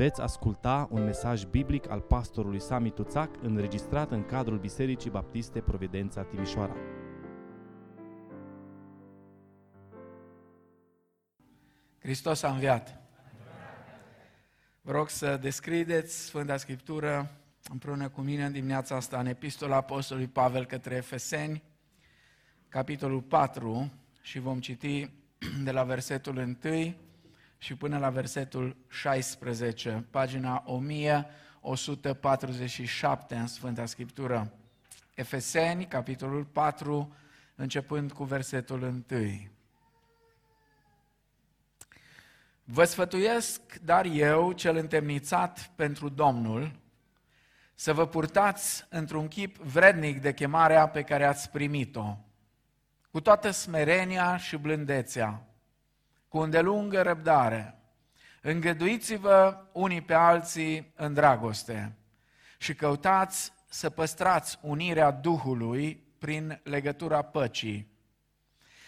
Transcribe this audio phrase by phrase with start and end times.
[0.00, 6.22] Veți asculta un mesaj biblic al pastorului Sami Tuțac înregistrat în cadrul Bisericii Baptiste Providența
[6.22, 6.76] Timișoara.
[11.98, 13.00] Hristos a înviat.
[14.80, 17.30] Vă rog să descrieți Sfânta Scriptură
[17.70, 21.62] împreună cu mine în dimineața asta în Epistola Apostolului Pavel către Efeseni,
[22.68, 23.92] capitolul 4
[24.22, 25.10] și vom citi
[25.64, 26.56] de la versetul 1
[27.62, 34.52] și până la versetul 16, pagina 1147 în Sfânta Scriptură.
[35.14, 37.14] Efeseni, capitolul 4,
[37.54, 39.04] începând cu versetul 1.
[42.64, 46.72] Vă sfătuiesc, dar eu, cel întemnițat pentru Domnul,
[47.74, 52.16] să vă purtați într-un chip vrednic de chemarea pe care ați primit-o,
[53.10, 55.44] cu toată smerenia și blândețea,
[56.30, 57.78] cu îndelungă răbdare.
[58.42, 61.96] Îngăduiți-vă unii pe alții în dragoste
[62.58, 67.88] și căutați să păstrați unirea Duhului prin legătura păcii.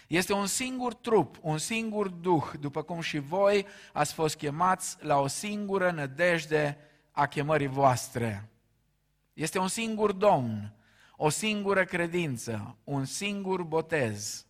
[0.06, 5.18] Este un singur trup, un singur Duh, după cum și voi ați fost chemați la
[5.18, 6.78] o singură nădejde
[7.10, 8.48] a chemării voastre.
[9.32, 10.74] Este un singur Domn,
[11.16, 14.46] o singură credință, un singur botez.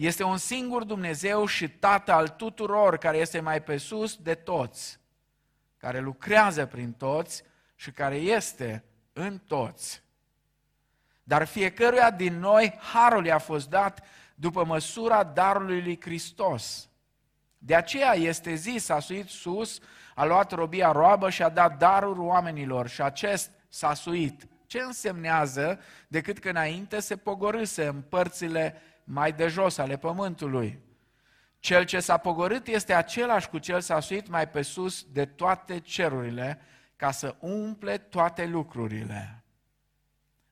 [0.00, 5.00] Este un singur Dumnezeu și Tată al tuturor, care este mai pe sus de toți,
[5.76, 7.42] care lucrează prin toți
[7.74, 10.02] și care este în toți.
[11.22, 14.02] Dar fiecăruia din noi harul i-a fost dat
[14.34, 16.88] după măsura darului lui Hristos.
[17.58, 19.78] De aceea este zis, a suit sus,
[20.14, 24.48] a luat robia roabă și a dat daruri oamenilor și acest s-a suit.
[24.66, 30.78] Ce însemnează decât că înainte se pogorâse în părțile mai de jos ale pământului.
[31.58, 35.78] Cel ce s-a pogorât este același cu cel s-a suit mai pe sus de toate
[35.78, 36.60] cerurile,
[36.96, 39.44] ca să umple toate lucrurile.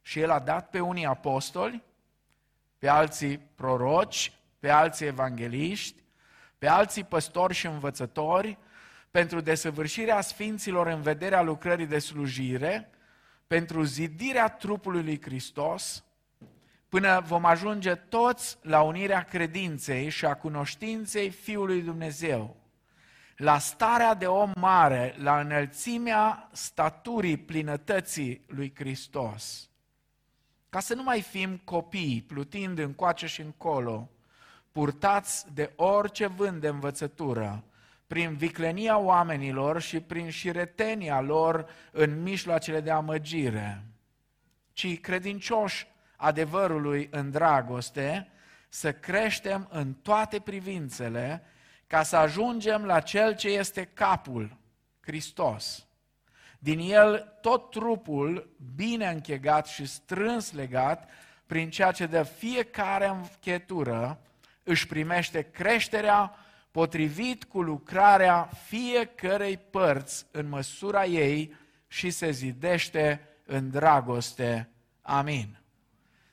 [0.01, 1.83] Și el a dat pe unii apostoli,
[2.79, 6.03] pe alții proroci, pe alții evangeliști,
[6.59, 8.59] pe alții păstori și învățători,
[9.11, 12.91] pentru desăvârșirea sfinților în vederea lucrării de slujire,
[13.47, 16.03] pentru zidirea trupului lui Hristos,
[16.89, 22.57] până vom ajunge toți la unirea credinței și a cunoștinței Fiului Dumnezeu,
[23.37, 29.71] la starea de om mare, la înălțimea staturii plinătății lui Hristos,
[30.69, 34.11] ca să nu mai fim copii plutind încoace și încolo,
[34.73, 37.65] purtați de orice vânt de învățătură,
[38.07, 43.85] prin viclenia oamenilor și prin șiretenia lor în mijloacele de amăgire,
[44.73, 45.87] ci credincioși
[46.21, 48.29] adevărului în dragoste,
[48.69, 51.43] să creștem în toate privințele
[51.87, 54.57] ca să ajungem la Cel ce este capul,
[55.01, 55.87] Hristos.
[56.59, 61.09] Din El tot trupul, bine închegat și strâns legat,
[61.47, 64.21] prin ceea ce dă fiecare închetură,
[64.63, 66.35] își primește creșterea
[66.71, 71.55] potrivit cu lucrarea fiecărei părți în măsura ei
[71.87, 74.69] și se zidește în dragoste.
[75.03, 75.59] Amin.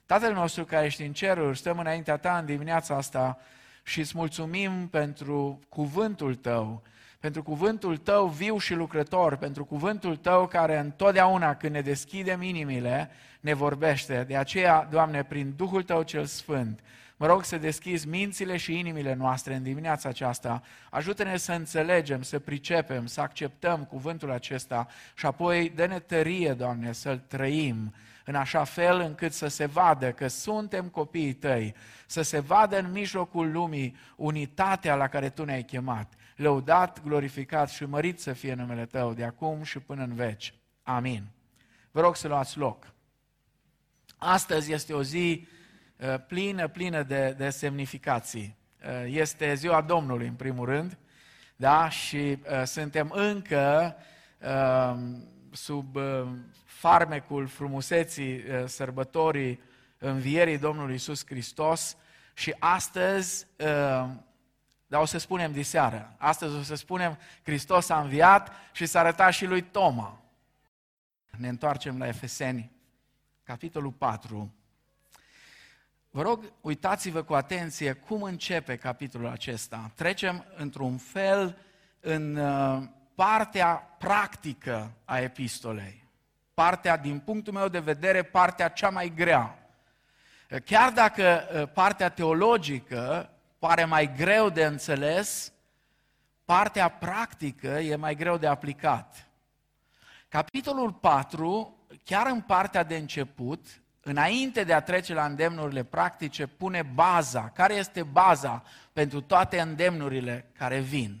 [0.06, 3.38] Tatăl nostru care ești în ceruri, stăm înaintea ta în dimineața asta
[3.82, 6.82] și îți mulțumim pentru cuvântul tău,
[7.20, 13.10] pentru cuvântul tău viu și lucrător, pentru cuvântul tău care întotdeauna când ne deschidem inimile,
[13.40, 14.24] ne vorbește.
[14.28, 16.80] De aceea, Doamne, prin Duhul tău cel Sfânt,
[17.18, 20.62] Mă rog să deschizi mințile și inimile noastre în dimineața aceasta.
[20.90, 27.18] Ajută-ne să înțelegem, să pricepem, să acceptăm cuvântul acesta și apoi dă-ne tărie, Doamne, să-l
[27.18, 27.94] trăim
[28.28, 31.74] în așa fel încât să se vadă că suntem copiii tăi,
[32.06, 36.12] să se vadă în mijlocul lumii unitatea la care tu ne-ai chemat.
[36.36, 40.54] Lăudat, glorificat și mărit să fie numele tău de acum și până în veci.
[40.82, 41.24] Amin.
[41.90, 42.92] Vă rog să luați loc.
[44.16, 45.46] Astăzi este o zi
[45.96, 48.56] uh, plină, plină de, de semnificații.
[48.84, 50.98] Uh, este ziua Domnului, în primul rând,
[51.56, 51.88] da?
[51.88, 53.96] și uh, suntem încă
[54.40, 54.96] uh,
[55.52, 56.28] sub uh,
[56.76, 59.60] farmecul frumuseții uh, sărbătorii
[59.98, 61.96] învierii Domnului Isus Hristos
[62.34, 63.66] și astăzi, uh,
[64.86, 69.32] dar o să spunem diseară, astăzi o să spunem Hristos a înviat și s-a arătat
[69.32, 70.20] și lui Toma.
[71.36, 72.70] Ne întoarcem la Efeseni,
[73.42, 74.54] capitolul 4.
[76.10, 79.90] Vă rog, uitați-vă cu atenție cum începe capitolul acesta.
[79.94, 81.58] Trecem într-un fel
[82.00, 82.38] în
[83.14, 86.05] partea practică a epistolei.
[86.56, 89.58] Partea, din punctul meu de vedere, partea cea mai grea.
[90.64, 95.52] Chiar dacă ă, partea teologică pare mai greu de înțeles,
[96.44, 99.28] partea practică e mai greu de aplicat.
[100.28, 103.66] Capitolul 4, chiar în partea de început,
[104.00, 107.48] înainte de a trece la îndemnurile practice, pune baza.
[107.54, 108.62] Care este baza
[108.92, 111.20] pentru toate îndemnurile care vin?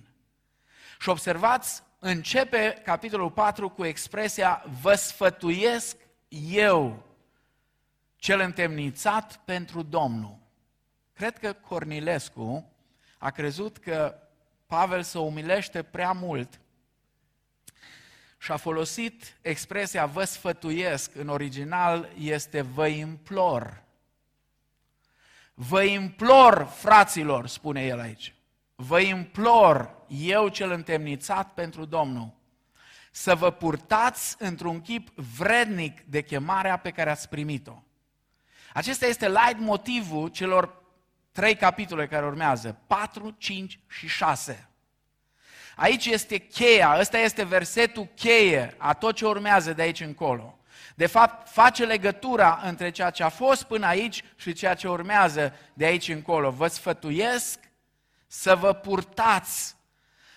[0.98, 5.96] Și observați, începe capitolul 4 cu expresia vă sfătuiesc
[6.50, 7.02] eu,
[8.16, 10.38] cel întemnițat pentru Domnul.
[11.12, 12.72] Cred că Cornilescu
[13.18, 14.14] a crezut că
[14.66, 16.60] Pavel se umilește prea mult
[18.38, 23.82] și a folosit expresia vă sfătuiesc, în original este vă implor.
[25.54, 28.34] Vă implor, fraților, spune el aici,
[28.76, 32.34] vă implor, eu cel întemnițat pentru Domnul,
[33.10, 37.82] să vă purtați într-un chip vrednic de chemarea pe care ați primit-o.
[38.72, 40.82] Acesta este light motivul celor
[41.32, 44.68] trei capitole care urmează, 4, 5 și 6.
[45.76, 50.58] Aici este cheia, ăsta este versetul cheie a tot ce urmează de aici încolo.
[50.94, 55.54] De fapt, face legătura între ceea ce a fost până aici și ceea ce urmează
[55.72, 56.50] de aici încolo.
[56.50, 57.58] Vă sfătuiesc
[58.26, 59.76] să vă purtați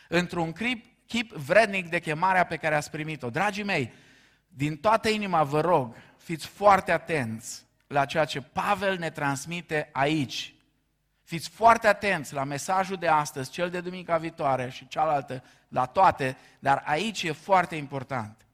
[0.07, 3.30] într-un chip, chip vrednic de chemarea pe care ați primit-o.
[3.30, 3.94] Dragii mei,
[4.47, 10.53] din toată inima vă rog, fiți foarte atenți la ceea ce Pavel ne transmite aici,
[11.30, 16.38] Fiți foarte atenți la mesajul de astăzi, cel de duminica viitoare și cealaltă, la toate,
[16.59, 18.45] dar aici e foarte important.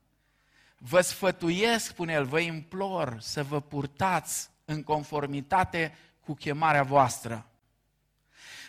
[0.77, 7.45] Vă sfătuiesc, spune el, vă implor să vă purtați în conformitate cu chemarea voastră.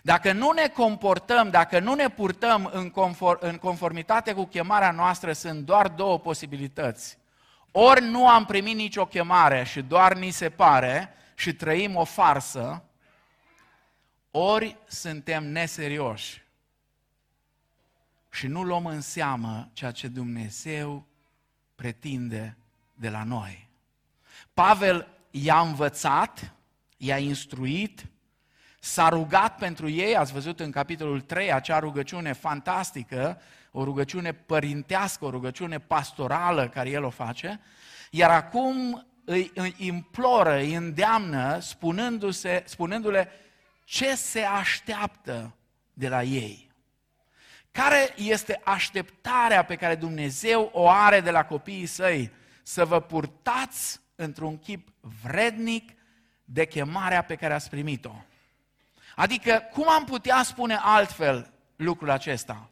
[0.07, 5.33] Dacă nu ne comportăm, dacă nu ne purtăm în, conform, în conformitate cu chemarea noastră,
[5.33, 7.19] sunt doar două posibilități.
[7.71, 12.85] Ori nu am primit nicio chemare și doar ni se pare și trăim o farsă,
[14.31, 16.43] ori suntem neserioși
[18.31, 21.07] și nu luăm în seamă ceea ce Dumnezeu
[21.75, 22.57] pretinde
[22.95, 23.69] de la noi.
[24.55, 26.53] Pavel i-a învățat,
[26.97, 28.07] i-a instruit,
[28.87, 33.41] s-a rugat pentru ei, ați văzut în capitolul 3 acea rugăciune fantastică,
[33.71, 37.61] o rugăciune părintească, o rugăciune pastorală care el o face,
[38.11, 43.29] iar acum îi, îi imploră, îi îndeamnă, spunându-se, spunându-le,
[43.85, 45.57] ce se așteaptă
[45.93, 46.71] de la ei.
[47.71, 52.31] Care este așteptarea pe care Dumnezeu o are de la copiii săi?
[52.63, 54.89] Să vă purtați într-un chip
[55.23, 55.93] vrednic
[56.45, 58.15] de chemarea pe care ați primit-o.
[59.19, 62.71] Adică, cum am putea spune altfel lucrul acesta?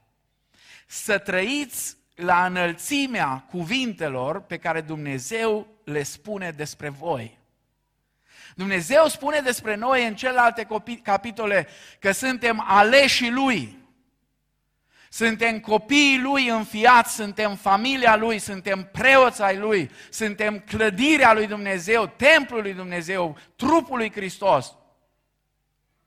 [0.87, 7.39] Să trăiți la înălțimea cuvintelor pe care Dumnezeu le spune despre voi.
[8.55, 10.67] Dumnezeu spune despre noi în celelalte
[11.03, 11.69] capitole
[11.99, 13.79] că suntem aleși Lui.
[15.09, 22.07] Suntem copiii Lui înfiați, suntem familia Lui, suntem preoți ai Lui, suntem clădirea Lui Dumnezeu,
[22.07, 24.75] templul Lui Dumnezeu, trupul Lui Hristos.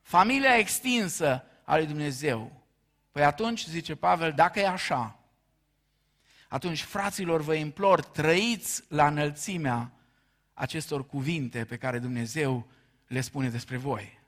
[0.07, 2.65] Familia extinsă a Lui Dumnezeu.
[3.11, 5.19] Păi atunci, zice Pavel, dacă e așa,
[6.47, 9.91] atunci, fraților, vă implor, trăiți la înălțimea
[10.53, 12.67] acestor cuvinte pe care Dumnezeu
[13.07, 14.19] le spune despre voi.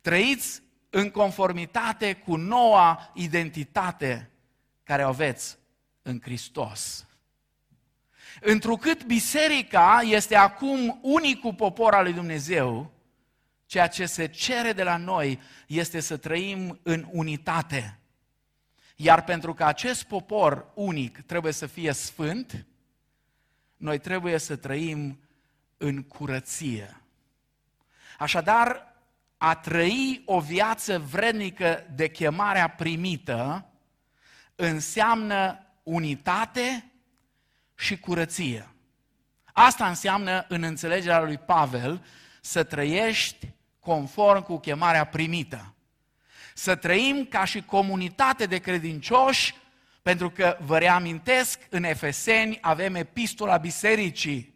[0.00, 4.30] Trăiți în conformitate cu noua identitate
[4.82, 5.58] care o aveți
[6.02, 7.06] în Hristos.
[8.40, 12.93] Întrucât biserica este acum unicul popor al lui Dumnezeu,
[13.66, 17.98] ceea ce se cere de la noi este să trăim în unitate.
[18.96, 22.66] Iar pentru că acest popor unic trebuie să fie sfânt,
[23.76, 25.20] noi trebuie să trăim
[25.76, 27.00] în curăție.
[28.18, 28.94] Așadar,
[29.36, 33.68] a trăi o viață vrednică de chemarea primită
[34.56, 36.92] înseamnă unitate
[37.74, 38.68] și curăție.
[39.52, 42.04] Asta înseamnă, în înțelegerea lui Pavel,
[42.40, 43.53] să trăiești
[43.84, 45.74] conform cu chemarea primită.
[46.54, 49.54] Să trăim ca și comunitate de credincioși,
[50.02, 54.54] pentru că, vă reamintesc, în Efeseni avem epistola bisericii,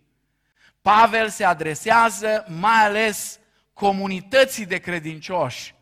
[0.82, 3.38] Pavel se adresează mai ales
[3.72, 5.74] comunității de credincioși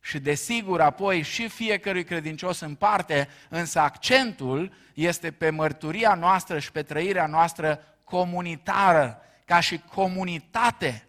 [0.00, 6.72] și desigur apoi și fiecărui credincios în parte, însă accentul este pe mărturia noastră și
[6.72, 11.06] pe trăirea noastră comunitară, ca și comunitate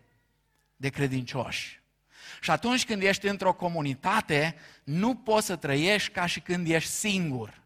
[0.76, 1.82] de credincioși.
[2.42, 7.62] Și atunci când ești într-o comunitate, nu poți să trăiești ca și când ești singur.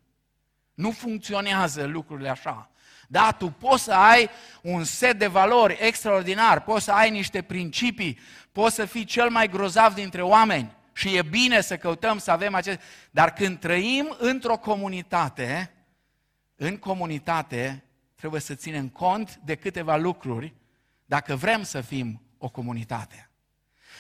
[0.74, 2.70] Nu funcționează lucrurile așa.
[3.08, 4.30] Da, tu poți să ai
[4.62, 8.20] un set de valori extraordinar, poți să ai niște principii,
[8.52, 12.56] poți să fii cel mai grozav dintre oameni și e bine să căutăm să avem
[12.56, 12.80] acest...
[13.12, 15.74] Dar când trăim într-o comunitate,
[16.56, 17.84] în comunitate
[18.16, 20.54] trebuie să ținem cont de câteva lucruri
[21.06, 23.30] dacă vrem să fim o comunitate.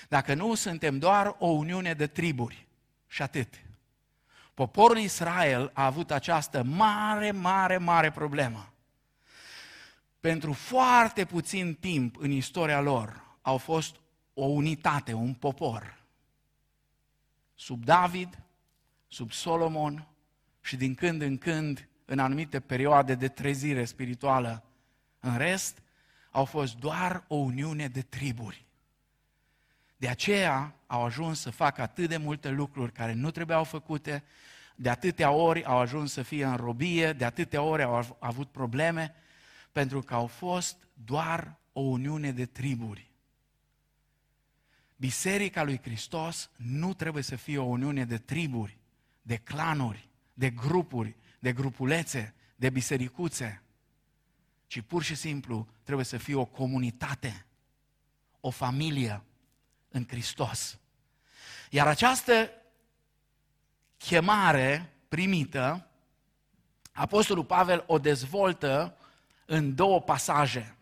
[0.08, 2.68] Dacă nu, suntem doar o uniune de triburi
[3.08, 3.54] și atât.
[4.54, 8.74] Poporul Israel a avut această mare, mare, mare problemă.
[10.20, 13.96] Pentru foarte puțin timp în istoria lor au fost
[14.34, 16.04] o unitate, un popor.
[17.56, 18.44] Sub David,
[19.08, 20.08] sub Solomon
[20.62, 24.64] și din când în când în anumite perioade de trezire spirituală.
[25.20, 25.82] În rest,
[26.32, 28.66] au fost doar o uniune de triburi.
[29.98, 34.24] De aceea au ajuns să facă atât de multe lucruri care nu trebuiau făcute,
[34.76, 39.16] de atâtea ori au ajuns să fie în robie, de atâtea ori au avut probleme,
[39.72, 43.12] pentru că au fost doar o uniune de triburi.
[44.96, 48.78] Biserica lui Hristos nu trebuie să fie o uniune de triburi,
[49.22, 53.62] de clanuri, de grupuri, de grupulețe, de bisericuțe,
[54.70, 57.46] ci pur și simplu trebuie să fie o comunitate,
[58.40, 59.22] o familie
[59.90, 60.78] în Hristos.
[61.70, 62.50] Iar această
[63.98, 65.88] chemare primită,
[66.92, 68.98] Apostolul Pavel o dezvoltă
[69.46, 70.76] în două pasaje.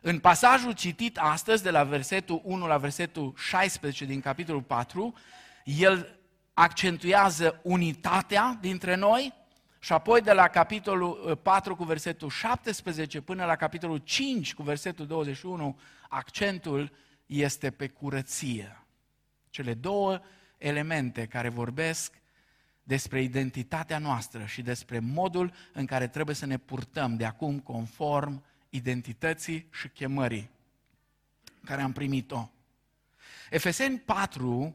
[0.00, 5.14] În pasajul citit astăzi, de la versetul 1 la versetul 16 din capitolul 4,
[5.64, 6.18] el
[6.52, 9.34] accentuează unitatea dintre noi
[9.84, 14.62] și apoi de la capitolul 4 uh, cu versetul 17 până la capitolul 5 cu
[14.62, 16.92] versetul 21, accentul
[17.26, 18.84] este pe curăție.
[19.50, 20.20] Cele două
[20.58, 22.12] elemente care vorbesc
[22.82, 28.44] despre identitatea noastră și despre modul în care trebuie să ne purtăm de acum conform
[28.68, 30.50] identității și chemării
[31.64, 32.48] care am primit-o.
[33.50, 34.74] Efeseni 4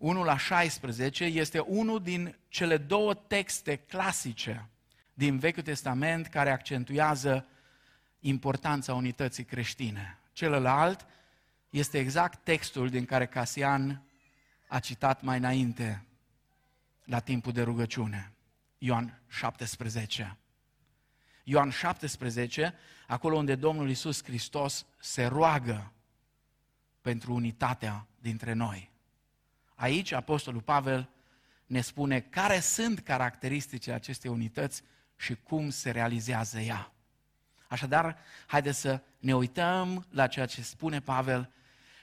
[0.00, 4.68] 1 la 16, este unul din cele două texte clasice
[5.14, 7.46] din Vechiul Testament care accentuează
[8.20, 10.18] importanța unității creștine.
[10.32, 11.06] Celălalt
[11.70, 14.02] este exact textul din care Casian
[14.68, 16.04] a citat mai înainte,
[17.04, 18.32] la timpul de rugăciune.
[18.78, 20.36] Ioan 17.
[21.44, 22.74] Ioan 17,
[23.06, 25.92] acolo unde Domnul Isus Hristos se roagă
[27.00, 28.90] pentru unitatea dintre noi.
[29.80, 31.08] Aici Apostolul Pavel
[31.66, 34.82] ne spune care sunt caracteristicile acestei unități
[35.16, 36.92] și cum se realizează ea.
[37.68, 41.50] Așadar, haideți să ne uităm la ceea ce spune Pavel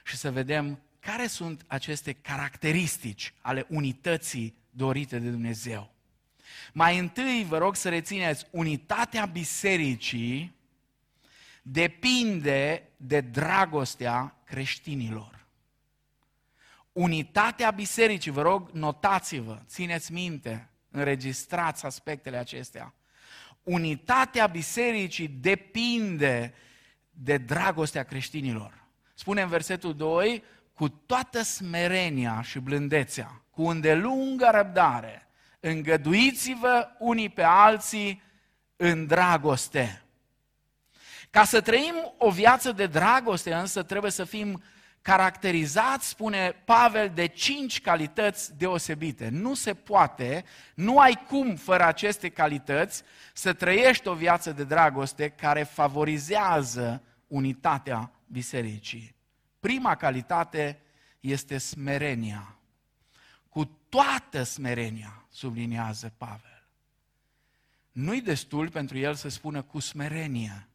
[0.04, 5.94] și să vedem care sunt aceste caracteristici ale unității dorite de Dumnezeu.
[6.72, 10.56] Mai întâi, vă rog să rețineți, unitatea bisericii
[11.62, 15.37] depinde de dragostea creștinilor.
[16.98, 22.94] Unitatea bisericii, vă rog, notați-vă, țineți minte, înregistrați aspectele acestea.
[23.62, 26.54] Unitatea bisericii depinde
[27.10, 28.84] de dragostea creștinilor.
[29.14, 35.28] Spune în versetul 2, cu toată smerenia și blândețea, cu îndelungă răbdare,
[35.60, 38.22] îngăduiți-vă unii pe alții
[38.76, 40.02] în dragoste.
[41.30, 44.62] Ca să trăim o viață de dragoste, însă trebuie să fim
[45.08, 49.28] caracterizat, spune Pavel, de cinci calități deosebite.
[49.28, 55.28] Nu se poate, nu ai cum fără aceste calități să trăiești o viață de dragoste
[55.28, 59.14] care favorizează unitatea bisericii.
[59.60, 60.80] Prima calitate
[61.20, 62.56] este smerenia.
[63.48, 66.66] Cu toată smerenia, subliniază Pavel.
[67.92, 70.68] Nu-i destul pentru el să spună cu smerenie.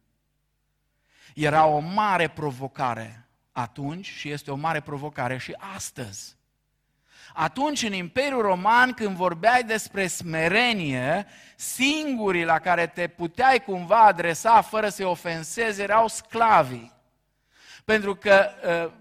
[1.34, 3.23] Era o mare provocare
[3.54, 6.36] atunci și este o mare provocare și astăzi.
[7.34, 14.60] Atunci, în Imperiul Roman, când vorbeai despre smerenie, singurii la care te puteai cumva adresa
[14.60, 16.92] fără să-i ofensezi erau sclavii.
[17.84, 18.92] Pentru că uh,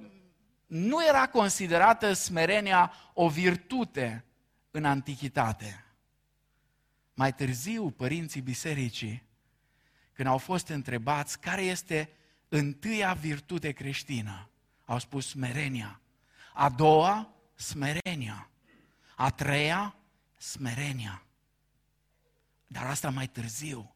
[0.66, 4.26] nu era considerată smerenia o virtute
[4.72, 5.86] în antichitate.
[7.14, 9.24] Mai târziu, părinții bisericii,
[10.14, 12.10] când au fost întrebați care este
[12.56, 14.50] întâia virtute creștină.
[14.86, 16.00] Au spus smerenia.
[16.54, 18.50] A doua, smerenia.
[19.16, 19.96] A treia,
[20.38, 21.24] smerenia.
[22.68, 23.96] Dar asta mai târziu.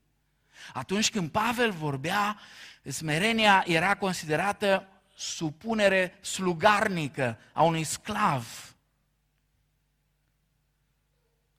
[0.73, 2.39] Atunci când Pavel vorbea,
[2.83, 8.75] smerenia era considerată supunere slugarnică a unui sclav.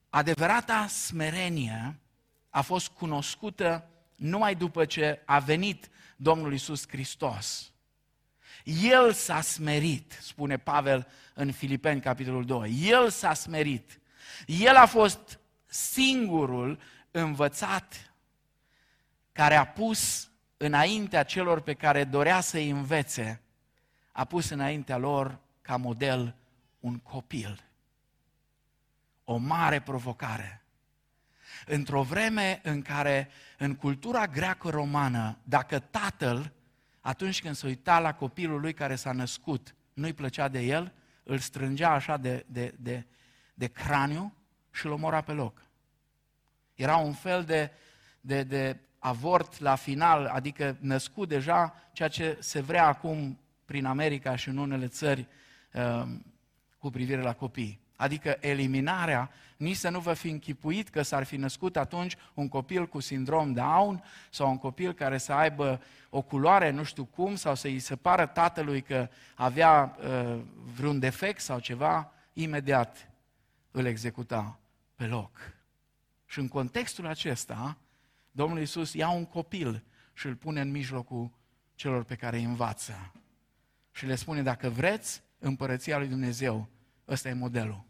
[0.09, 1.99] Adevărata smerenie
[2.49, 5.89] a fost cunoscută numai după ce a venit
[6.21, 7.71] Domnul Isus Hristos.
[8.63, 12.79] El s-a smerit, spune Pavel în Filipeni, capitolul 2.
[12.83, 13.99] El s-a smerit.
[14.45, 16.79] El a fost singurul
[17.11, 18.13] învățat
[19.31, 23.41] care a pus înaintea celor pe care dorea să-i învețe,
[24.11, 26.35] a pus înaintea lor ca model
[26.79, 27.63] un copil.
[29.23, 30.58] O mare provocare.
[31.71, 36.51] Într-o vreme în care, în cultura greacă-romană, dacă tatăl,
[37.01, 41.37] atunci când se uita la copilul lui care s-a născut, nu-i plăcea de el, îl
[41.37, 43.05] strângea așa de, de, de,
[43.53, 44.33] de craniu
[44.71, 45.61] și îl omora pe loc.
[46.75, 47.71] Era un fel de,
[48.21, 54.35] de, de avort la final, adică născut deja ceea ce se vrea acum prin America
[54.35, 55.27] și în unele țări
[55.73, 56.25] um,
[56.77, 57.79] cu privire la copii.
[57.99, 62.87] Adică eliminarea, nici să nu vă fi închipuit că s-ar fi născut atunci un copil
[62.87, 67.55] cu sindrom Down sau un copil care să aibă o culoare nu știu cum sau
[67.55, 70.39] să îi se pară tatălui că avea uh,
[70.75, 73.11] vreun defect sau ceva, imediat
[73.71, 74.59] îl executa
[74.95, 75.37] pe loc.
[76.25, 77.77] Și în contextul acesta,
[78.31, 81.31] Domnul Iisus ia un copil și îl pune în mijlocul
[81.75, 83.11] celor pe care îi învață.
[83.91, 86.67] Și le spune, dacă vreți împărăția lui Dumnezeu,
[87.07, 87.87] ăsta e modelul.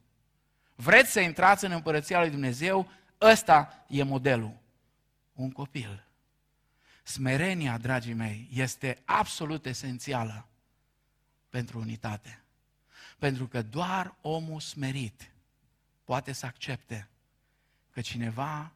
[0.82, 4.58] Vreți să intrați în împărăția lui Dumnezeu, ăsta e modelul.
[5.34, 6.08] Un copil.
[7.04, 10.48] Smerenia, dragii mei, este absolut esențială
[11.50, 12.42] pentru unitate.
[13.18, 15.32] Pentru că doar omul smerit
[16.04, 17.08] poate să accepte
[17.92, 18.72] că cineva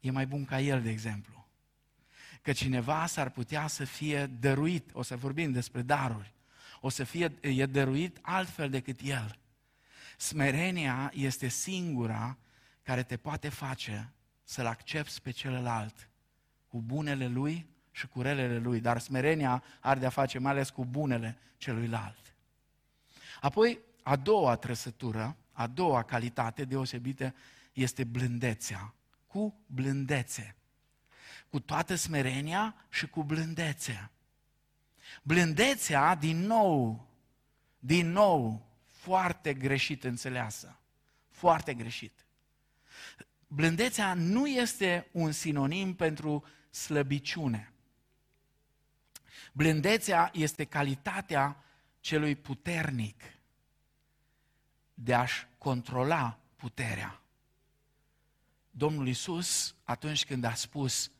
[0.00, 1.46] e mai bun ca el, de exemplu.
[2.42, 6.32] Că cineva s-ar putea să fie dăruit, o să vorbim despre daruri,
[6.80, 9.37] o să fie e dăruit altfel decât el.
[10.20, 12.38] Smerenia este singura
[12.82, 16.08] care te poate face să-l accepti pe celălalt
[16.68, 20.84] cu bunele lui și cu relele lui, dar smerenia are de-a face mai ales cu
[20.84, 22.34] bunele celuilalt.
[23.40, 27.34] Apoi, a doua trăsătură, a doua calitate deosebită
[27.72, 28.94] este blândețea
[29.26, 30.56] cu blândețe.
[31.50, 34.10] Cu toată smerenia și cu blândețe.
[35.22, 37.08] Blândețea, din nou,
[37.78, 38.67] din nou,
[39.08, 40.78] foarte greșit înțeleasă.
[41.28, 42.26] Foarte greșit.
[43.46, 47.72] Blândețea nu este un sinonim pentru slăbiciune.
[49.52, 51.64] Blândețea este calitatea
[52.00, 53.22] celui puternic
[54.94, 57.20] de a-și controla puterea.
[58.70, 61.10] Domnul Isus, atunci când a spus,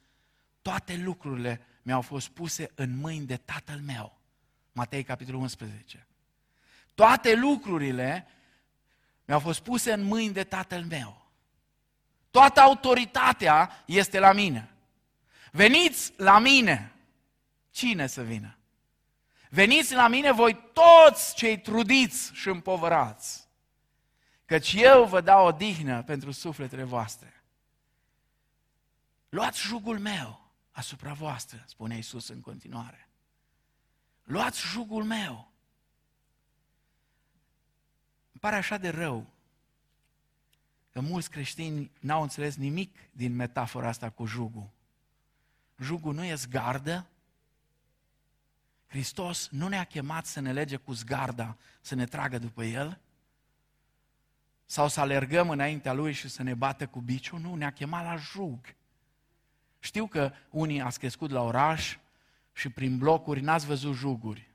[0.62, 4.20] toate lucrurile mi-au fost puse în mâini de Tatăl meu.
[4.72, 6.07] Matei, capitolul 11.
[6.98, 8.26] Toate lucrurile
[9.24, 11.26] mi-au fost puse în mâini de Tatăl meu.
[12.30, 14.70] Toată autoritatea este la mine.
[15.52, 16.92] Veniți la mine.
[17.70, 18.58] Cine să vină?
[19.50, 23.48] Veniți la mine voi toți cei trudiți și împovărați,
[24.44, 27.42] căci eu vă dau o dihnă pentru sufletele voastre.
[29.28, 33.08] Luați jugul meu asupra voastră, spune Iisus în continuare.
[34.22, 35.47] Luați jugul meu.
[38.40, 39.26] Îmi pare așa de rău
[40.92, 44.68] că mulți creștini n-au înțeles nimic din metafora asta cu jugul.
[45.78, 47.06] Jugul nu e zgardă.
[48.86, 52.98] Hristos nu ne-a chemat să ne lege cu zgarda, să ne tragă după El,
[54.66, 57.40] sau să alergăm înaintea Lui și să ne bată cu biciul.
[57.40, 58.74] Nu, ne-a chemat la jug.
[59.78, 61.96] Știu că unii ați crescut la oraș
[62.52, 64.47] și prin blocuri n-ați văzut juguri.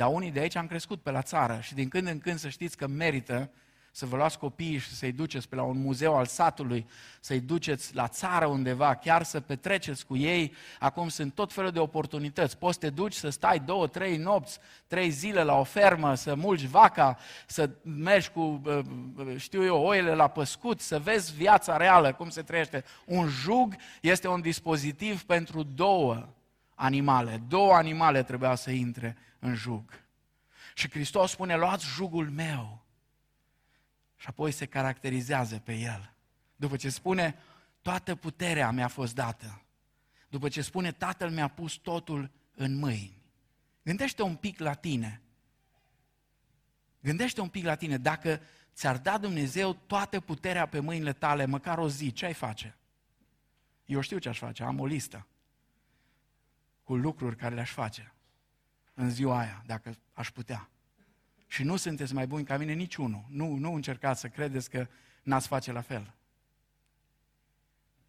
[0.00, 2.48] Dar unii de aici am crescut pe la țară și din când în când să
[2.48, 3.50] știți că merită
[3.92, 6.86] să vă luați copiii și să-i duceți pe la un muzeu al satului,
[7.20, 10.52] să-i duceți la țară undeva, chiar să petreceți cu ei.
[10.78, 12.58] Acum sunt tot felul de oportunități.
[12.58, 16.34] Poți să te duci să stai două, trei nopți, trei zile la o fermă, să
[16.34, 18.62] mulci vaca, să mergi cu,
[19.36, 22.84] știu eu, oile la păscut, să vezi viața reală, cum se trăiește.
[23.04, 26.28] Un jug este un dispozitiv pentru două
[26.80, 27.42] animale.
[27.48, 30.02] Două animale trebuia să intre în jug.
[30.74, 32.84] Și Hristos spune, luați jugul meu
[34.16, 36.12] și apoi se caracterizează pe el.
[36.56, 37.38] După ce spune,
[37.82, 39.62] toată puterea mi-a fost dată.
[40.28, 43.22] După ce spune, Tatăl mi-a pus totul în mâini.
[43.82, 45.20] Gândește un pic la tine.
[47.00, 47.98] Gândește un pic la tine.
[47.98, 48.40] Dacă
[48.74, 52.76] ți-ar da Dumnezeu toată puterea pe mâinile tale, măcar o zi, ce ai face?
[53.84, 55.24] Eu știu ce aș face, am o listă
[56.90, 58.14] cu lucruri care le-aș face
[58.94, 60.70] în ziua aia, dacă aș putea
[61.46, 63.24] și nu sunteți mai buni ca mine niciunul.
[63.28, 64.88] Nu, nu încercați să credeți că
[65.22, 66.14] n-ați face la fel.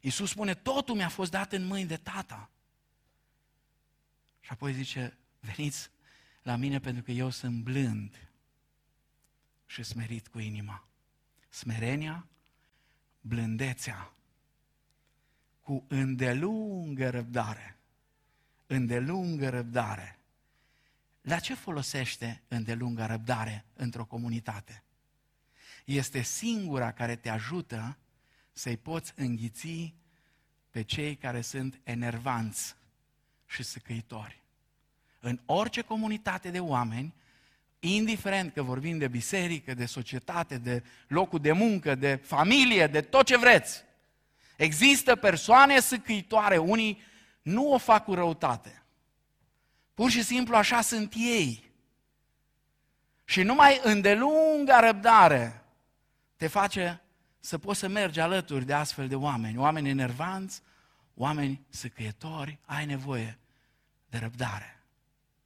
[0.00, 2.50] Iisus spune, totul mi-a fost dat în mâini de tata.
[4.40, 5.90] Și apoi zice, veniți
[6.42, 8.30] la mine pentru că eu sunt blând
[9.66, 10.84] și smerit cu inima.
[11.48, 12.26] Smerenia,
[13.20, 14.12] blândețea,
[15.60, 17.76] cu îndelungă răbdare.
[18.72, 20.18] Îndelungă răbdare.
[21.20, 24.82] La ce folosește îndelungă răbdare într-o comunitate?
[25.84, 27.98] Este singura care te ajută
[28.52, 29.94] să-i poți înghiți
[30.70, 32.74] pe cei care sunt enervanți
[33.46, 34.42] și săcăitori.
[35.20, 37.14] În orice comunitate de oameni,
[37.78, 43.26] indiferent că vorbim de biserică, de societate, de locul de muncă, de familie, de tot
[43.26, 43.82] ce vreți,
[44.56, 47.10] există persoane săcăitoare, unii
[47.42, 48.82] nu o fac cu răutate.
[49.94, 51.70] Pur și simplu așa sunt ei.
[53.24, 55.64] Și numai îndelunga răbdare
[56.36, 57.02] te face
[57.40, 60.62] să poți să mergi alături de astfel de oameni, oameni enervanți,
[61.14, 63.38] oameni săcăietori, ai nevoie
[64.08, 64.82] de răbdare.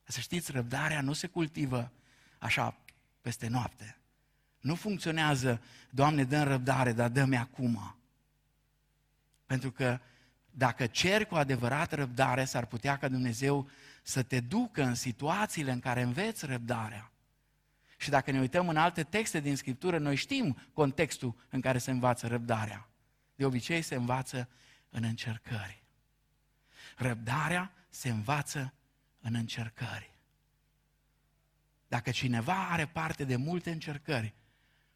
[0.05, 1.93] Să știți, răbdarea nu se cultivă
[2.39, 2.77] așa
[3.21, 3.99] peste noapte.
[4.61, 7.97] Nu funcționează, Doamne, dă răbdare, dar dă-mi acum.
[9.47, 9.99] Pentru că
[10.59, 13.69] dacă ceri cu adevărat răbdare, s-ar putea ca Dumnezeu
[14.03, 17.11] să te ducă în situațiile în care înveți răbdarea.
[17.97, 21.91] Și dacă ne uităm în alte texte din Scriptură, noi știm contextul în care se
[21.91, 22.89] învață răbdarea.
[23.35, 24.49] De obicei se învață
[24.91, 25.83] în încercări.
[26.97, 28.73] Răbdarea se învață
[29.21, 30.11] în încercări.
[31.89, 34.35] Dacă cineva are parte de multe încercări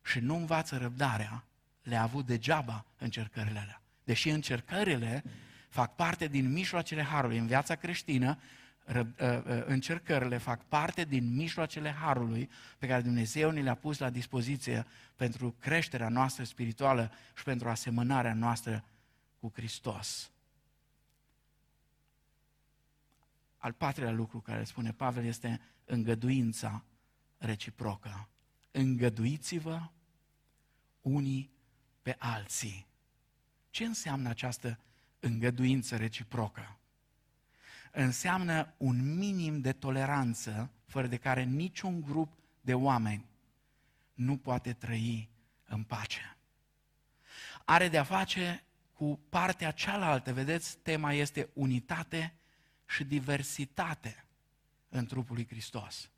[0.03, 1.45] și nu învață răbdarea,
[1.83, 3.83] le-a avut degeaba încercările alea.
[4.05, 5.25] Deși încercările
[5.71, 7.39] fac parte din mijloacele Harului.
[7.39, 8.39] În viața creștină,
[8.95, 14.11] ă, ă, încercările fac parte din mijloacele Harului pe care Dumnezeu ne le-a pus la
[14.11, 18.85] dispoziție pentru creșterea noastră spirituală și pentru asemănarea noastră
[19.41, 20.31] cu Hristos.
[23.57, 26.85] Al patrulea lucru care spune Pavel este îngăduința
[27.39, 28.29] reciprocă.
[28.71, 29.91] Îngăduiți-vă
[31.01, 31.51] unii
[32.03, 32.87] pe alții.
[33.71, 34.79] Ce înseamnă această
[35.21, 36.79] îngăduință reciprocă?
[37.93, 43.25] Înseamnă un minim de toleranță fără de care niciun grup de oameni
[44.15, 45.29] nu poate trăi
[45.67, 46.37] în pace.
[47.65, 52.35] Are de-a face cu partea cealaltă, vedeți, tema este unitate
[52.87, 54.25] și diversitate
[54.89, 56.11] în trupul lui Hristos.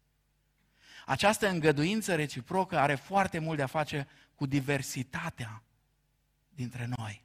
[1.07, 5.63] Această îngăduință reciprocă are foarte mult de a face cu diversitatea
[6.49, 7.25] dintre noi.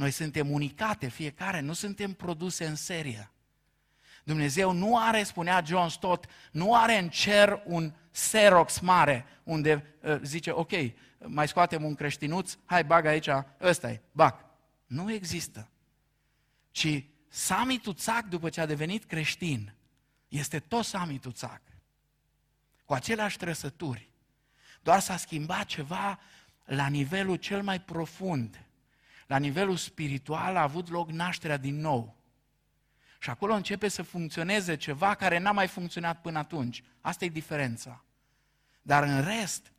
[0.00, 3.30] Noi suntem unicate, fiecare, nu suntem produse în serie.
[4.24, 10.20] Dumnezeu nu are, spunea John Stott, nu are în cer un Xerox mare unde uh,
[10.22, 10.70] zice, ok,
[11.18, 13.28] mai scoatem un creștinuț, hai bag aici,
[13.60, 14.44] ăsta e, bag.
[14.86, 15.68] Nu există.
[16.70, 19.74] Ci Sami Tuțac, după ce a devenit creștin,
[20.28, 21.62] este tot Sami Tuțac.
[22.84, 24.10] Cu aceleași trăsături.
[24.82, 26.18] Doar s-a schimbat ceva
[26.64, 28.64] la nivelul cel mai profund.
[29.30, 32.16] La nivelul spiritual a avut loc nașterea din nou.
[33.18, 36.82] Și acolo începe să funcționeze ceva care n-a mai funcționat până atunci.
[37.00, 38.04] Asta e diferența.
[38.82, 39.72] Dar în rest,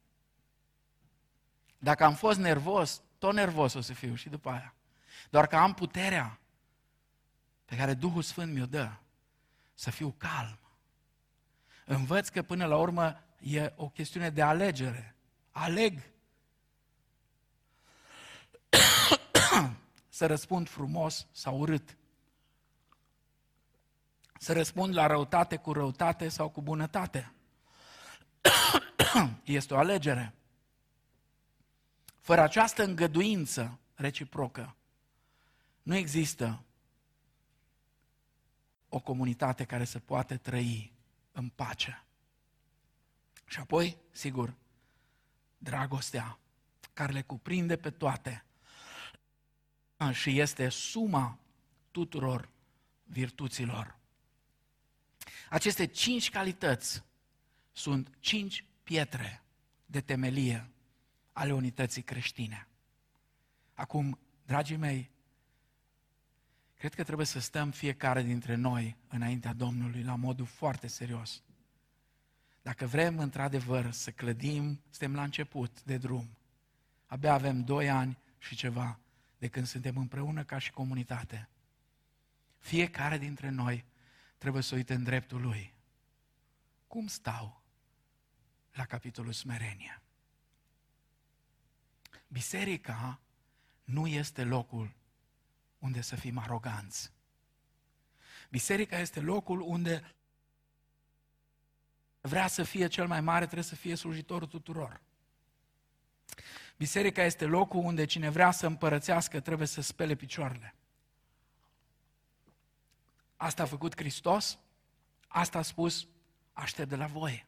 [1.77, 4.73] dacă am fost nervos, tot nervos o să fiu și după aia.
[5.29, 6.39] Doar că am puterea
[7.65, 8.91] pe care Duhul Sfânt mi-o dă
[9.73, 10.59] să fiu calm.
[11.85, 15.15] Învăț că până la urmă e o chestiune de alegere.
[15.51, 16.09] Aleg
[20.13, 21.97] să răspund frumos sau urât.
[24.39, 27.33] Să răspund la răutate cu răutate sau cu bunătate.
[29.43, 30.33] este o alegere.
[32.19, 34.75] Fără această îngăduință reciprocă,
[35.81, 36.63] nu există
[38.89, 40.93] o comunitate care să poate trăi
[41.31, 42.03] în pace.
[43.45, 44.53] Și apoi, sigur,
[45.57, 46.39] dragostea
[46.93, 48.45] care le cuprinde pe toate
[50.09, 51.39] și este suma
[51.91, 52.49] tuturor
[53.03, 53.99] virtuților.
[55.49, 57.03] Aceste cinci calități
[57.71, 59.43] sunt cinci pietre
[59.85, 60.69] de temelie
[61.33, 62.67] ale unității creștine.
[63.73, 65.11] Acum, dragii mei,
[66.75, 71.43] cred că trebuie să stăm fiecare dintre noi înaintea Domnului la modul foarte serios.
[72.61, 76.37] Dacă vrem într-adevăr să clădim, suntem la început de drum.
[77.05, 78.99] Abia avem doi ani și ceva
[79.41, 81.49] de când suntem împreună ca și comunitate.
[82.57, 83.85] Fiecare dintre noi
[84.37, 85.73] trebuie să uite în dreptul lui.
[86.87, 87.61] Cum stau
[88.71, 90.01] la capitolul smerenie?
[92.27, 93.19] Biserica
[93.83, 94.95] nu este locul
[95.79, 97.11] unde să fim aroganți.
[98.49, 100.15] Biserica este locul unde
[102.21, 105.01] vrea să fie cel mai mare, trebuie să fie slujitorul tuturor.
[106.81, 110.75] Biserica este locul unde cine vrea să împărățească trebuie să spele picioarele.
[113.35, 114.59] Asta a făcut Hristos,
[115.27, 116.07] asta a spus,
[116.53, 117.45] aștept de la voi.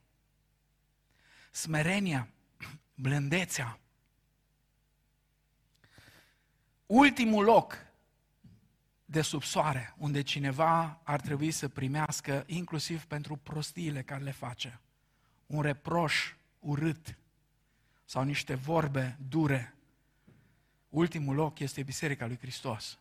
[1.51, 2.27] Smerenia,
[2.95, 3.79] blândețea.
[6.85, 7.77] Ultimul loc
[9.05, 14.79] de sub soare, unde cineva ar trebui să primească, inclusiv pentru prostiile care le face,
[15.45, 17.17] un reproș urât
[18.13, 19.73] sau niște vorbe dure.
[20.89, 22.99] Ultimul loc este Biserica lui Hristos.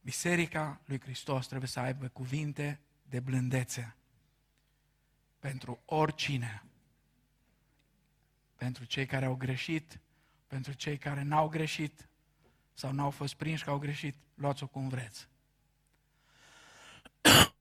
[0.00, 3.96] Biserica lui Hristos trebuie să aibă cuvinte de blândețe
[5.38, 6.62] pentru oricine.
[8.56, 10.00] Pentru cei care au greșit,
[10.46, 12.08] pentru cei care n-au greșit
[12.74, 15.28] sau n-au fost prinși că au greșit, luați-o cum vreți.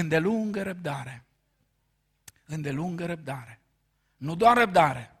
[0.00, 1.24] Îndelungă răbdare.
[2.44, 3.60] Îndelungă răbdare.
[4.16, 5.12] Nu doar răbdare.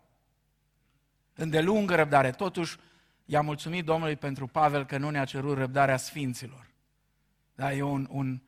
[1.40, 2.30] Îndelungă răbdare.
[2.30, 2.76] Totuși,
[3.24, 6.70] i-am mulțumit Domnului pentru Pavel că nu ne-a cerut răbdarea sfinților.
[7.54, 8.40] Da, e un, un,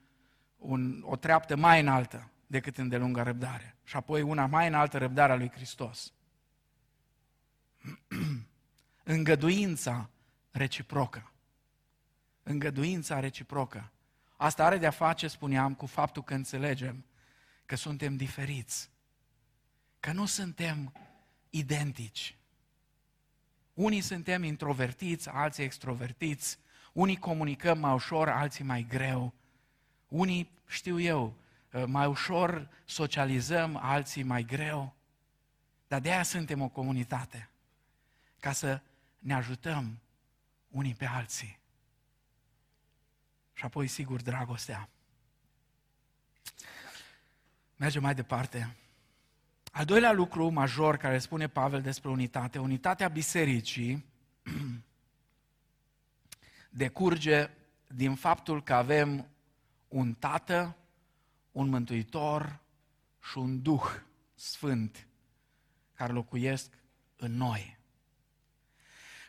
[0.57, 3.77] un, o treaptă mai înaltă decât îndelungă răbdare.
[3.85, 6.13] Și apoi una mai înaltă, răbdarea lui Hristos.
[9.05, 10.11] Îngăduința
[10.51, 11.33] reciprocă.
[12.43, 13.93] Îngăduința reciprocă.
[14.37, 17.05] Asta are de-a face, spuneam, cu faptul că înțelegem
[17.67, 18.91] că suntem diferiți.
[20.01, 20.93] Că nu suntem
[21.51, 22.35] identici.
[23.81, 26.59] Unii suntem introvertiți, alții extrovertiți,
[26.93, 29.35] unii comunicăm mai ușor, alții mai greu,
[30.09, 31.35] unii, știu eu,
[31.87, 34.95] mai ușor socializăm, alții mai greu,
[35.89, 37.49] dar de aia suntem o comunitate,
[38.41, 38.81] ca să
[39.19, 39.99] ne ajutăm
[40.69, 41.59] unii pe alții.
[43.53, 44.89] Și apoi, sigur, dragostea.
[47.77, 48.77] Mergem mai departe.
[49.71, 54.05] Al doilea lucru major care spune Pavel despre unitate, unitatea bisericii
[56.71, 57.51] decurge
[57.87, 59.27] din faptul că avem
[59.89, 60.77] un tată,
[61.53, 62.59] un mântuitor
[63.23, 63.85] și un duh
[64.35, 65.07] sfânt
[65.95, 66.73] care locuiesc
[67.17, 67.79] în noi.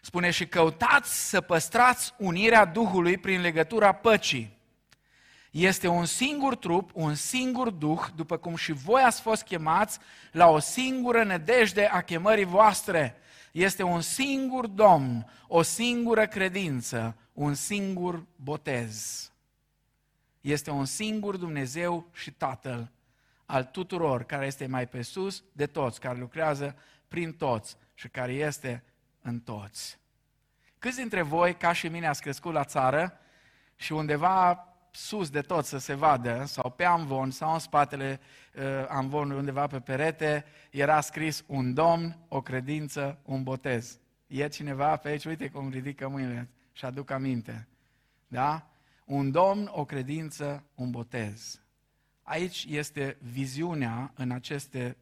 [0.01, 4.58] Spune și căutați să păstrați unirea Duhului prin legătura păcii.
[5.52, 10.00] Este un singur trup, un singur duh, după cum și voi ați fost chemați
[10.32, 13.16] la o singură nedejde a chemării voastre.
[13.52, 19.32] Este un singur Domn, o singură credință, un singur botez.
[20.42, 22.92] Este un singur Dumnezeu și Tatăl
[23.46, 26.76] al tuturor, care este mai pe sus de toți, care lucrează
[27.08, 28.84] prin toți și care este
[29.22, 30.00] în toți.
[30.80, 33.20] Câți dintre voi, ca și mine, ați crescut la țară
[33.76, 38.19] și undeva sus de tot să se vadă, sau pe amvon, sau în spatele
[38.56, 43.99] uh, amvonului, undeva pe perete, era scris un domn, o credință, un botez.
[44.27, 47.67] E cineva pe aici, uite cum ridică mâinile și aduc aminte.
[48.27, 48.69] Da?
[49.06, 51.62] Un domn, o credință, un botez.
[52.21, 54.97] Aici este viziunea în aceste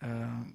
[0.00, 0.08] uh,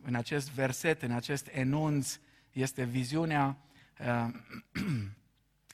[0.03, 2.19] în acest verset, în acest enunț,
[2.51, 3.58] este viziunea
[3.99, 4.34] uh,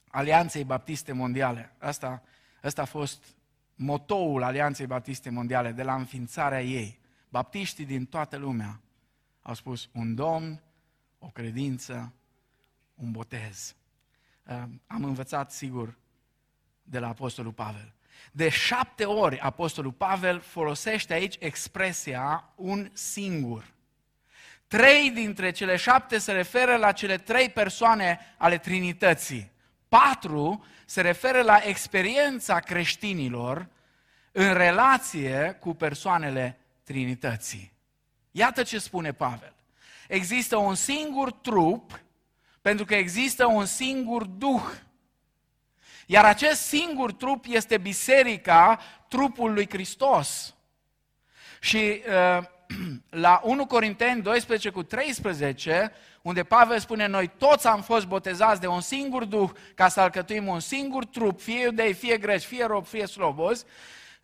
[0.07, 1.75] Alianței Baptiste Mondiale.
[1.77, 2.23] Asta
[2.63, 3.24] Ăsta a fost
[3.76, 7.00] motoul Alianței Baptiste Mondiale de la înființarea ei.
[7.30, 8.80] Baptiștii din toată lumea
[9.41, 10.62] au spus un domn,
[11.19, 12.13] o credință,
[12.95, 13.76] un botez.
[14.43, 15.97] Uh, am învățat, sigur,
[16.84, 17.93] de la Apostolul Pavel.
[18.32, 23.74] De șapte ori Apostolul Pavel folosește aici expresia un singur.
[24.67, 29.51] Trei dintre cele șapte se referă la cele trei persoane ale Trinității.
[29.97, 33.67] Patru se referă la experiența creștinilor
[34.32, 37.71] în relație cu persoanele Trinității.
[38.32, 39.54] Iată ce spune Pavel.
[40.08, 41.99] Există un singur trup
[42.62, 44.71] pentru că există un singur duh.
[46.06, 50.56] Iar acest singur trup este biserica, trupul lui Hristos.
[51.60, 51.77] Și
[52.38, 52.43] uh,
[53.10, 58.67] la 1 Corinteni 12 cu 13, unde Pavel spune, noi toți am fost botezați de
[58.67, 62.86] un singur Duh ca să alcătuim un singur trup, fie iudei, fie greci, fie rob,
[62.86, 63.65] fie slobozi,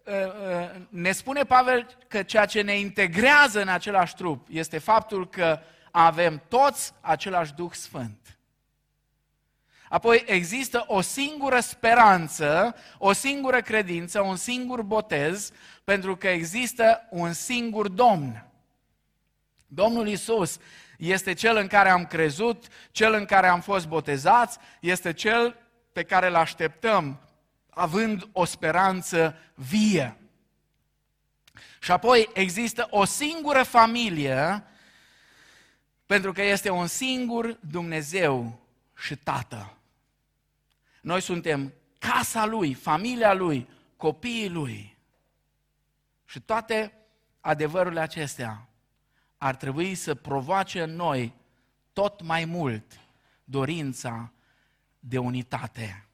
[0.04, 5.30] uh, uh, ne spune Pavel că ceea ce ne integrează în același trup este faptul
[5.30, 5.60] că
[5.92, 8.37] avem toți același Duh Sfânt.
[9.90, 15.52] Apoi există o singură speranță, o singură credință, un singur botez,
[15.84, 18.46] pentru că există un singur Domn.
[19.68, 20.58] Domnul Isus
[20.98, 25.56] este cel în care am crezut, cel în care am fost botezați, este cel
[25.92, 27.20] pe care îl așteptăm,
[27.70, 30.18] având o speranță vie.
[31.80, 34.64] Și apoi există o singură familie,
[36.06, 38.60] pentru că este un singur Dumnezeu
[38.96, 39.77] și Tată.
[41.08, 43.68] Noi suntem casa Lui, familia Lui,
[43.98, 44.98] copiii Lui.
[46.26, 46.94] Și toate
[47.40, 48.70] adevărurile acestea
[49.38, 51.34] ar trebui să provoace în noi
[51.94, 53.00] tot mai mult
[53.44, 54.32] dorința
[55.00, 56.08] de unitate.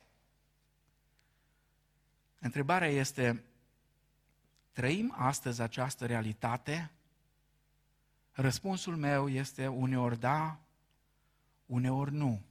[2.40, 3.44] Întrebarea este,
[4.72, 6.92] trăim astăzi această realitate?
[8.32, 10.60] Răspunsul meu este uneori da,
[11.66, 12.42] uneori nu.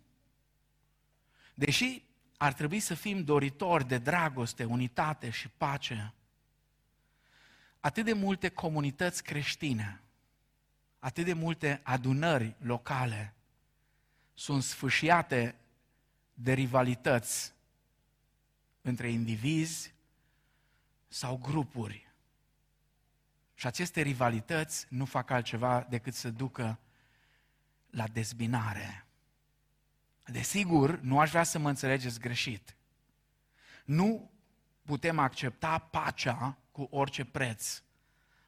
[1.55, 2.11] Deși
[2.43, 6.13] ar trebui să fim doritori de dragoste, unitate și pace,
[7.81, 10.01] atât de multe comunități creștine,
[10.99, 13.35] atât de multe adunări locale
[14.35, 15.55] sunt sfâșiate
[16.35, 17.53] de rivalități
[18.81, 19.95] între indivizi
[21.09, 22.09] sau grupuri.
[23.55, 26.79] Și aceste rivalități nu fac altceva decât să ducă
[27.91, 29.07] la dezbinare.
[30.25, 32.77] Desigur, nu aș vrea să mă înțelegeți greșit.
[33.85, 34.31] Nu
[34.85, 37.83] putem accepta pacea cu orice preț,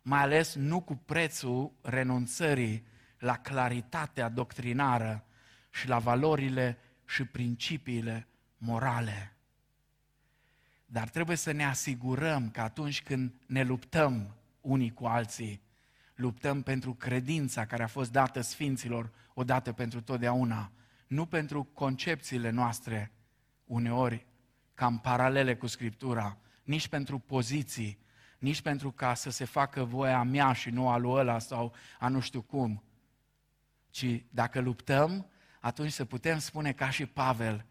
[0.03, 2.87] mai ales nu cu prețul renunțării
[3.19, 5.25] la claritatea doctrinară
[5.71, 8.27] și la valorile și principiile
[8.59, 9.37] morale.
[10.87, 15.63] Dar trebuie să ne asigurăm că atunci când ne luptăm unii cu alții,
[16.15, 20.71] luptăm pentru credința care a fost dată Sfinților odată pentru totdeauna,
[21.15, 23.13] nu pentru concepțiile noastre,
[23.65, 24.27] uneori
[24.75, 27.99] cam paralele cu Scriptura, nici pentru poziții,
[28.39, 32.09] nici pentru ca să se facă voia mea și nu a lui ăla sau a
[32.09, 32.85] nu știu cum,
[33.91, 37.67] ci dacă luptăm, atunci să putem spune ca și Pavel,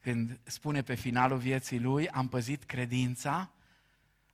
[0.00, 3.52] când spune pe finalul vieții lui, am păzit credința,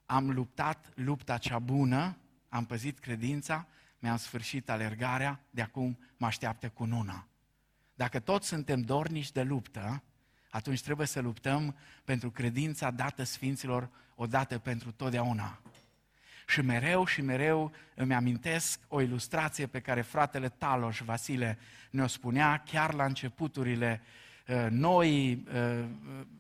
[0.06, 3.66] am luptat lupta cea bună, am păzit credința,
[3.98, 7.29] mi-am sfârșit alergarea, de acum mă așteaptă cu nuna.
[8.00, 10.02] Dacă toți suntem dornici de luptă,
[10.50, 15.60] atunci trebuie să luptăm pentru credința dată Sfinților odată pentru totdeauna.
[16.46, 21.58] Și mereu și mereu îmi amintesc o ilustrație pe care fratele Taloș Vasile
[21.90, 24.00] ne-o spunea chiar la începuturile
[24.48, 25.84] uh, noi uh,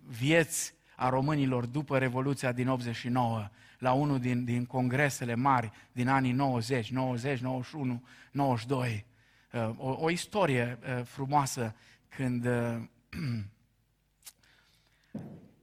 [0.06, 6.32] vieți a românilor după Revoluția din 89, la unul din, din congresele mari din anii
[6.32, 9.08] 90, 90, 91, 92.
[9.76, 11.74] O, o istorie uh, frumoasă
[12.08, 12.76] când uh,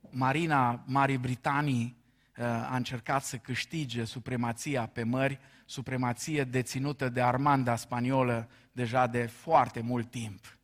[0.10, 1.98] Marina Marii Britanii
[2.38, 9.26] uh, a încercat să câștige supremația pe mări, supremație deținută de armanda spaniolă deja de
[9.26, 10.58] foarte mult timp.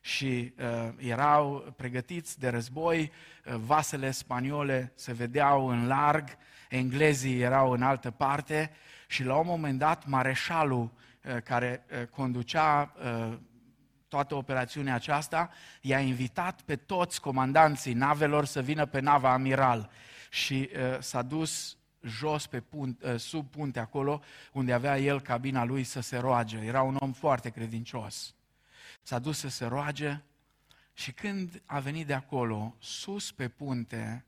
[0.00, 6.28] Și uh, erau pregătiți de război, uh, vasele spaniole se vedeau în larg,
[6.68, 8.70] englezii erau în altă parte
[9.06, 10.90] și la un moment dat mareșalul uh,
[11.44, 13.38] care uh, conducea uh,
[14.08, 15.50] toată operațiunea aceasta,
[15.80, 19.90] i-a invitat pe toți comandanții navelor să vină pe nava Amiral
[20.30, 24.20] și uh, s-a dus jos pe punt, uh, sub punte acolo
[24.52, 26.56] unde avea el cabina lui să se roage.
[26.56, 28.34] Era un om foarte credincios.
[29.02, 30.22] S-a dus să se roage
[30.92, 34.24] și când a venit de acolo, sus pe punte,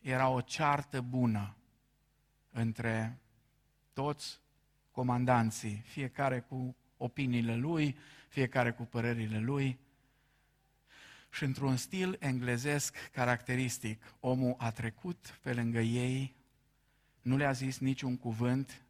[0.00, 1.56] era o ceartă bună
[2.52, 3.18] între
[3.92, 4.40] toți
[4.98, 7.96] comandanții, fiecare cu opiniile lui,
[8.28, 9.78] fiecare cu părerile lui.
[11.30, 16.36] Și într-un stil englezesc caracteristic, omul a trecut pe lângă ei,
[17.20, 18.82] nu le-a zis niciun cuvânt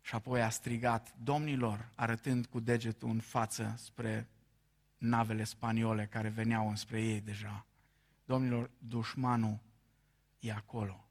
[0.00, 4.28] și apoi a strigat, domnilor, arătând cu degetul în față spre
[4.98, 7.66] navele spaniole care veneau înspre ei deja.
[8.24, 9.58] Domnilor, dușmanul
[10.38, 11.09] e acolo.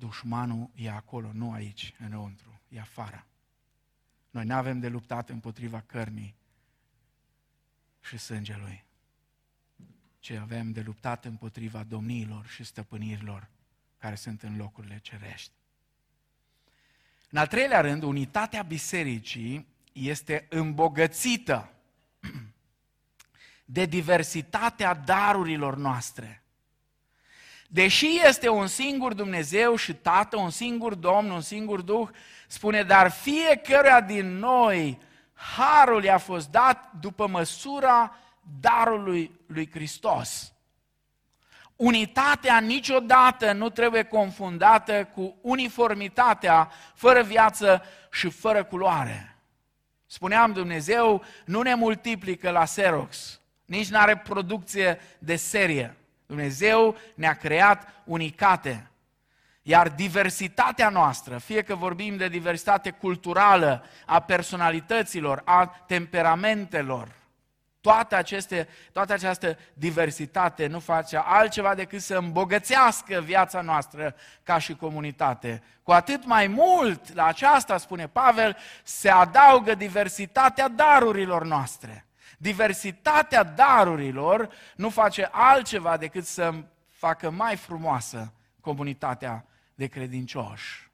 [0.00, 3.26] Dușmanul e acolo, nu aici, înăuntru, e afară.
[4.30, 6.34] Noi nu avem de luptat împotriva cărnii
[8.00, 8.84] și sângelui,
[10.18, 13.48] ci avem de luptat împotriva domniilor și stăpânirilor
[13.98, 15.52] care sunt în locurile cerești.
[17.30, 21.72] În al treilea rând, unitatea bisericii este îmbogățită
[23.64, 26.39] de diversitatea darurilor noastre.
[27.72, 32.08] Deși este un singur Dumnezeu și Tată, un singur Domn, un singur Duh,
[32.46, 34.98] spune, dar fiecăruia din noi
[35.32, 38.16] harul i-a fost dat după măsura
[38.60, 40.52] darului lui Hristos.
[41.76, 49.36] Unitatea niciodată nu trebuie confundată cu uniformitatea fără viață și fără culoare.
[50.06, 55.94] Spuneam, Dumnezeu nu ne multiplică la Xerox, nici nu are producție de serie.
[56.30, 58.90] Dumnezeu ne-a creat unicate.
[59.62, 67.08] Iar diversitatea noastră, fie că vorbim de diversitate culturală, a personalităților, a temperamentelor,
[67.80, 74.74] toate aceste, toată această diversitate nu face altceva decât să îmbogățească viața noastră ca și
[74.74, 75.62] comunitate.
[75.82, 82.04] Cu atât mai mult, la aceasta, spune Pavel, se adaugă diversitatea darurilor noastre.
[82.42, 86.54] Diversitatea darurilor nu face altceva decât să
[86.86, 90.90] facă mai frumoasă comunitatea de credincioși.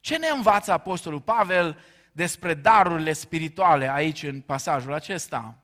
[0.00, 1.78] Ce ne învață Apostolul Pavel
[2.12, 5.58] despre darurile spirituale aici în pasajul acesta?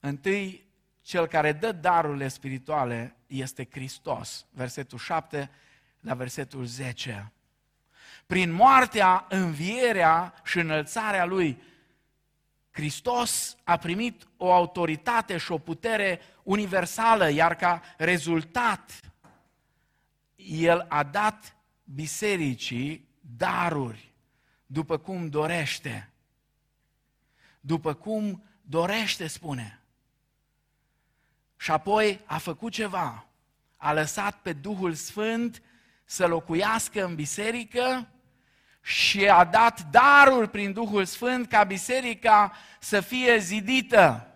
[0.00, 0.66] Întâi,
[1.02, 4.46] cel care dă darurile spirituale este Hristos.
[4.50, 5.50] Versetul 7
[6.00, 7.32] la versetul 10.
[8.26, 11.62] Prin moartea, învierea și înălțarea Lui,
[12.74, 19.00] Hristos a primit o autoritate și o putere universală, iar ca rezultat,
[20.36, 24.12] El a dat bisericii daruri,
[24.66, 26.12] după cum dorește.
[27.60, 29.82] După cum dorește, spune.
[31.56, 33.26] Și apoi a făcut ceva.
[33.76, 35.62] A lăsat pe Duhul Sfânt
[36.04, 38.08] să locuiască în biserică
[38.86, 44.26] și a dat darul prin Duhul Sfânt ca biserica să fie zidită.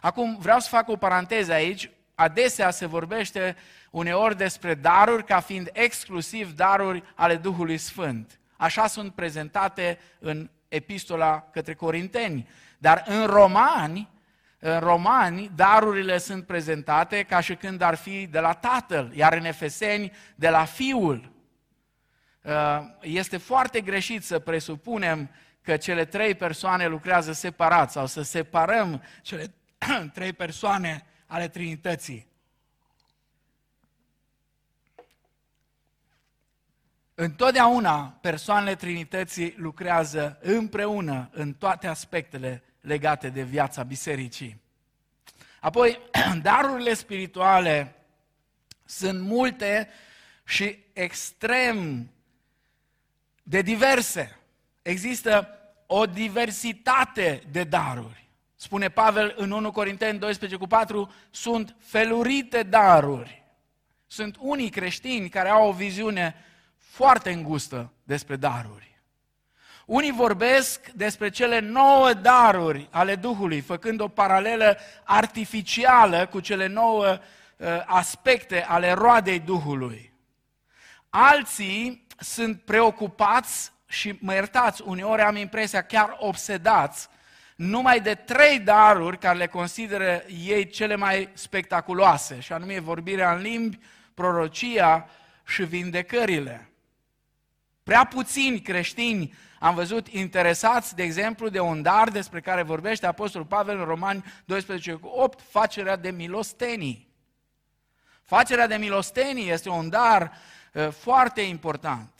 [0.00, 1.90] Acum vreau să fac o paranteză aici.
[2.14, 3.56] Adesea se vorbește
[3.90, 8.40] uneori despre daruri ca fiind exclusiv daruri ale Duhului Sfânt.
[8.56, 12.48] Așa sunt prezentate în epistola către Corinteni.
[12.78, 14.08] Dar în Romani,
[14.58, 19.44] în Romani, darurile sunt prezentate ca și când ar fi de la Tatăl, iar în
[19.44, 21.38] Efeseni de la Fiul.
[22.42, 25.30] Uh, este foarte greșit să presupunem
[25.62, 29.54] că cele trei persoane lucrează separat sau să separăm cele
[30.14, 32.28] trei persoane ale Trinității.
[37.14, 44.60] Întotdeauna persoanele Trinității lucrează împreună în toate aspectele legate de viața bisericii.
[45.60, 46.00] Apoi,
[46.42, 47.94] darurile spirituale
[48.84, 49.88] sunt multe
[50.44, 52.10] și extrem
[53.42, 54.38] de diverse.
[54.82, 55.48] Există
[55.86, 58.28] o diversitate de daruri.
[58.56, 63.44] Spune Pavel în 1 Corinteni 12 cu 4, sunt felurite daruri.
[64.06, 66.34] Sunt unii creștini care au o viziune
[66.78, 68.90] foarte îngustă despre daruri.
[69.86, 77.18] Unii vorbesc despre cele nouă daruri ale Duhului, făcând o paralelă artificială cu cele nouă
[77.56, 80.12] uh, aspecte ale roadei Duhului.
[81.08, 87.08] Alții sunt preocupați și mă iertați, uneori am impresia chiar obsedați,
[87.56, 93.40] numai de trei daruri care le consideră ei cele mai spectaculoase, și anume vorbirea în
[93.40, 93.78] limbi,
[94.14, 95.08] prorocia
[95.46, 96.70] și vindecările.
[97.82, 103.46] Prea puțini creștini am văzut interesați, de exemplu, de un dar despre care vorbește Apostolul
[103.46, 107.08] Pavel în Romani 12 cu 8, facerea de milostenii.
[108.22, 110.30] Facerea de milostenii este un dar uh,
[110.90, 112.10] foarte important.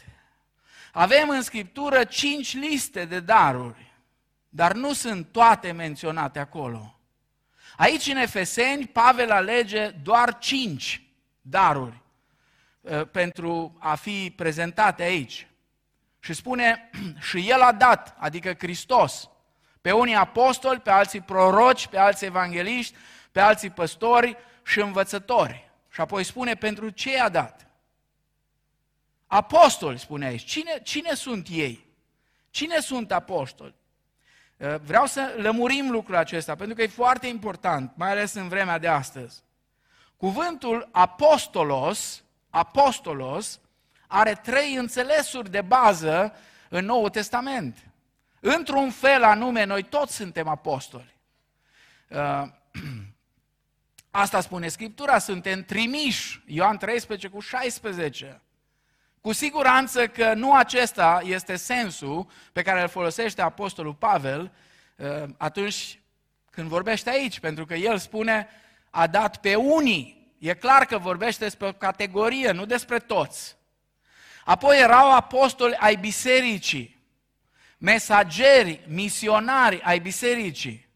[0.93, 3.93] Avem în Scriptură cinci liste de daruri,
[4.49, 6.95] dar nu sunt toate menționate acolo.
[7.77, 11.03] Aici în Efeseni, Pavel alege doar cinci
[11.41, 12.03] daruri
[12.81, 15.47] uh, pentru a fi prezentate aici.
[16.19, 16.91] Și spune,
[17.29, 19.29] și El a dat, adică Hristos,
[19.81, 22.97] pe unii apostoli, pe alții proroci, pe alții evangeliști,
[23.33, 25.71] pe alții păstori și învățători.
[25.93, 27.70] Și apoi spune, pentru ce a dat?
[29.33, 30.45] Apostoli, spune aici.
[30.45, 31.87] Cine, cine sunt ei?
[32.51, 33.75] Cine sunt apostoli?
[34.57, 38.79] Uh, vreau să lămurim lucrul acesta, pentru că e foarte important, mai ales în vremea
[38.79, 39.43] de astăzi.
[40.17, 43.61] Cuvântul apostolos, apostolos,
[44.07, 46.35] are trei înțelesuri de bază
[46.69, 47.77] în Noul Testament.
[48.41, 51.15] Într-un fel anume, noi toți suntem apostoli.
[52.09, 52.43] Uh,
[54.11, 58.41] asta spune Scriptura, suntem trimiși, Ioan 13 cu 16.
[59.21, 64.53] Cu siguranță că nu acesta este sensul pe care îl folosește Apostolul Pavel
[64.97, 66.01] uh, atunci
[66.51, 68.49] când vorbește aici, pentru că el spune
[68.91, 70.35] a dat pe unii.
[70.39, 73.57] E clar că vorbește despre o categorie, nu despre toți.
[74.45, 76.99] Apoi erau apostoli ai bisericii,
[77.79, 80.89] mesageri, misionari ai bisericii.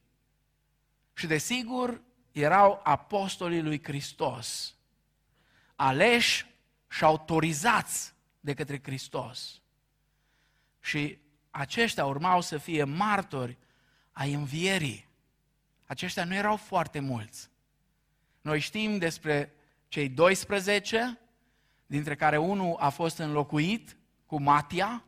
[1.14, 2.00] Și desigur,
[2.32, 4.74] erau apostolii lui Hristos,
[5.76, 6.46] aleși
[6.88, 8.13] și autorizați
[8.44, 9.60] de către Hristos.
[10.80, 11.18] Și
[11.50, 13.58] aceștia urmau să fie martori
[14.12, 15.08] ai învierii.
[15.86, 17.48] Aceștia nu erau foarte mulți.
[18.40, 19.54] Noi știm despre
[19.88, 21.18] cei 12
[21.86, 25.04] dintre care unul a fost înlocuit cu Matia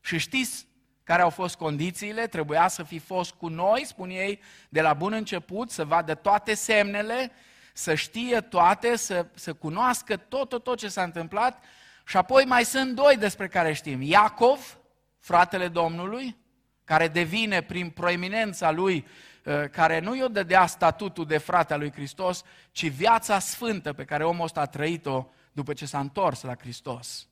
[0.00, 0.66] și știți
[1.04, 5.12] care au fost condițiile, trebuia să fi fost cu noi, spun ei, de la bun
[5.12, 7.32] început, să vadă toate semnele,
[7.72, 11.64] să știe toate, să, să cunoască tot, tot, tot ce s-a întâmplat.
[12.08, 14.02] Și apoi mai sunt doi despre care știm.
[14.02, 14.78] Iacov,
[15.18, 16.36] fratele Domnului,
[16.84, 19.06] care devine prin proeminența lui,
[19.44, 24.04] uh, care nu i-o dădea statutul de frate al lui Hristos, ci viața sfântă pe
[24.04, 27.28] care omul ăsta a trăit-o după ce s-a întors la Hristos.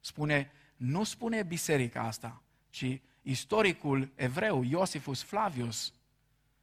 [0.00, 5.94] Spune, nu spune biserica asta, ci istoricul evreu, Iosifus Flavius,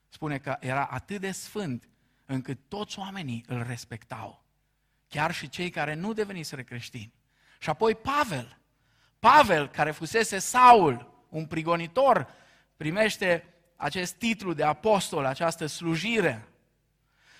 [0.09, 1.89] spune că era atât de sfânt
[2.25, 4.43] încât toți oamenii îl respectau.
[5.07, 7.19] Chiar și cei care nu deveniseră creștini.
[7.61, 8.57] Și apoi Pavel,
[9.19, 12.27] Pavel, care fusese Saul, un prigonitor,
[12.77, 16.47] primește acest titlu de apostol, această slujire.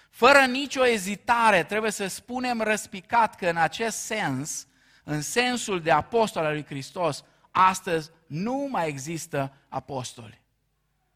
[0.10, 4.68] Fără nicio ezitare, trebuie să spunem răspicat că în acest sens,
[5.04, 10.42] în sensul de apostol al lui Hristos, astăzi nu mai există apostoli.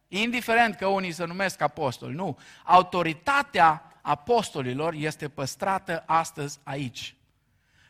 [0.08, 2.38] Indiferent că unii se numesc apostoli, nu.
[2.64, 7.16] Autoritatea apostolilor este păstrată astăzi aici.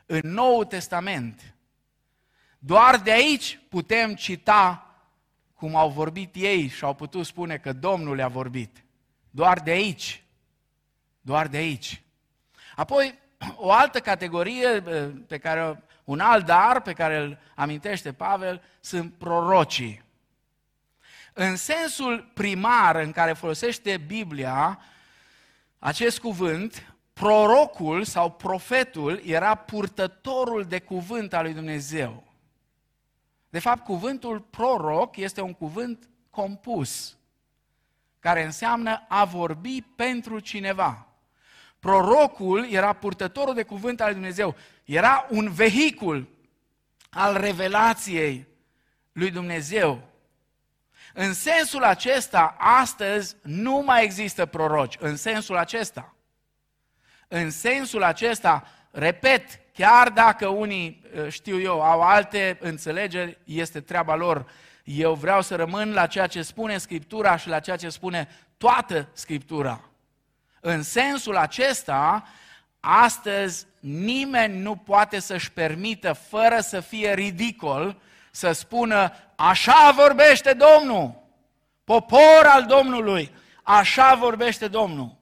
[0.05, 1.55] În Noul Testament,
[2.59, 4.79] doar de aici putem cita
[5.53, 8.83] cum au vorbit ei și au putut spune că Domnul le-a vorbit.
[9.29, 10.23] Doar de aici.
[11.21, 12.01] Doar de aici.
[12.75, 13.19] Apoi,
[13.55, 19.13] o altă categorie eh, pe care, un alt dar pe care îl amintește Pavel, sunt
[19.13, 20.03] prorocii.
[21.33, 24.79] În sensul primar în care folosește Biblia
[25.79, 32.23] acest cuvânt, prorocul sau profetul era purtătorul de cuvânt al lui Dumnezeu.
[33.49, 37.17] De fapt, cuvântul proroc este un cuvânt compus,
[38.19, 41.07] care înseamnă a vorbi pentru cineva.
[41.79, 46.27] Prorocul era purtătorul de cuvânt al lui Dumnezeu, era un vehicul
[47.09, 48.47] al revelației
[49.11, 50.01] lui Dumnezeu.
[51.13, 56.14] În sensul acesta, astăzi nu mai există proroci, în sensul acesta.
[57.27, 64.15] În sensul acesta, repet, chiar dacă unii, ă, știu eu, au alte înțelegeri, este treaba
[64.15, 64.45] lor.
[64.83, 69.07] Eu vreau să rămân la ceea ce spune Scriptura și la ceea ce spune toată
[69.13, 69.81] Scriptura.
[70.59, 72.27] În sensul acesta,
[72.79, 77.97] astăzi nimeni nu poate să-și permită, fără să fie ridicol,
[78.31, 81.23] să spună, așa vorbește Domnul,
[81.83, 83.31] popor al Domnului,
[83.63, 85.15] așa vorbește Domnul.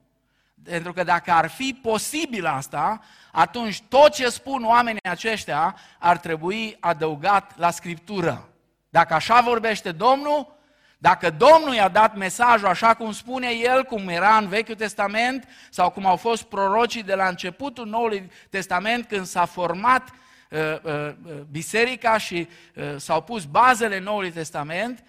[0.64, 3.00] Pentru că dacă ar fi posibil asta,
[3.32, 8.48] atunci tot ce spun oamenii aceștia ar trebui adăugat la Scriptură.
[8.88, 10.54] Dacă așa vorbește Domnul,
[10.98, 15.90] dacă Domnul i-a dat mesajul așa cum spune El, cum era în Vechiul Testament, sau
[15.90, 20.08] cum au fost prorocii de la începutul Noului Testament, când s-a format
[20.50, 20.92] uh, uh,
[21.26, 25.04] uh biserica și uh, s-au pus bazele Noului Testament,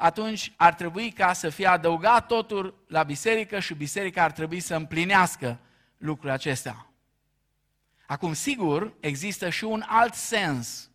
[0.00, 4.74] atunci ar trebui ca să fie adăugat totul la biserică și biserica ar trebui să
[4.74, 5.58] împlinească
[5.96, 6.86] lucrurile acestea.
[8.06, 10.90] Acum, sigur, există și un alt sens.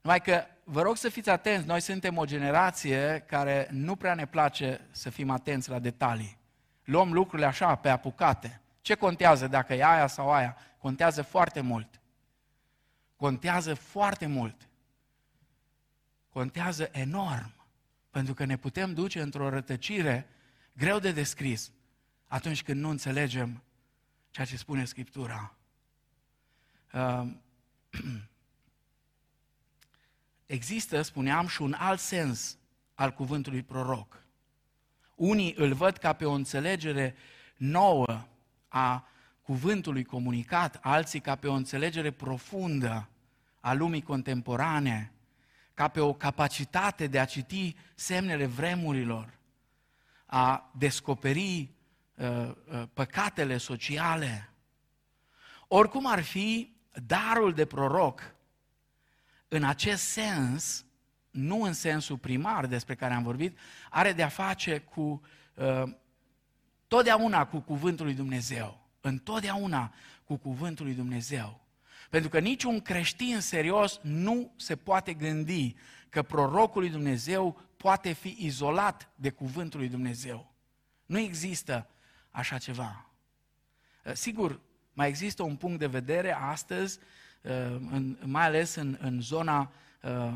[0.00, 4.26] Numai că vă rog să fiți atenți, noi suntem o generație care nu prea ne
[4.26, 6.38] place să fim atenți la detalii.
[6.84, 8.60] Luăm lucrurile așa, pe apucate.
[8.80, 10.56] Ce contează dacă e aia sau aia?
[10.78, 12.00] Contează foarte mult.
[13.16, 14.67] Contează foarte mult.
[16.38, 17.52] Contează enorm.
[18.10, 20.28] Pentru că ne putem duce într-o rătăcire
[20.72, 21.70] greu de descris
[22.26, 23.62] atunci când nu înțelegem
[24.30, 25.54] ceea ce spune Scriptura.
[26.92, 27.26] Uh,
[30.46, 32.58] există, spuneam, și un alt sens
[32.94, 34.22] al cuvântului proroc.
[35.14, 37.14] Unii îl văd ca pe o înțelegere
[37.56, 38.26] nouă
[38.68, 39.08] a
[39.42, 43.08] cuvântului comunicat, alții ca pe o înțelegere profundă
[43.60, 45.12] a lumii contemporane,
[45.78, 49.38] ca pe o capacitate de a citi semnele vremurilor,
[50.26, 51.70] a descoperi
[52.14, 54.50] uh, uh, păcatele sociale.
[55.68, 56.76] Oricum ar fi,
[57.06, 58.34] darul de proroc
[59.48, 60.84] în acest sens,
[61.30, 63.58] nu în sensul primar despre care am vorbit,
[63.90, 65.22] are de-a face cu
[65.54, 65.82] uh,
[66.86, 68.86] totdeauna cu cuvântul lui Dumnezeu.
[69.00, 71.60] Întotdeauna cu cuvântul lui Dumnezeu.
[72.08, 75.74] Pentru că niciun creștin serios nu se poate gândi
[76.08, 80.52] că prorocul lui Dumnezeu poate fi izolat de cuvântul lui Dumnezeu.
[81.06, 81.86] Nu există
[82.30, 83.10] așa ceva.
[84.04, 84.60] Uh, sigur,
[84.92, 86.98] mai există un punct de vedere astăzi
[87.42, 87.52] Uh,
[87.90, 90.34] în, mai ales în, în zona uh,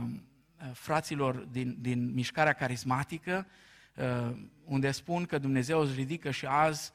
[0.73, 3.47] fraților din, din mișcarea carismatică,
[4.65, 6.93] unde spun că Dumnezeu îți ridică și azi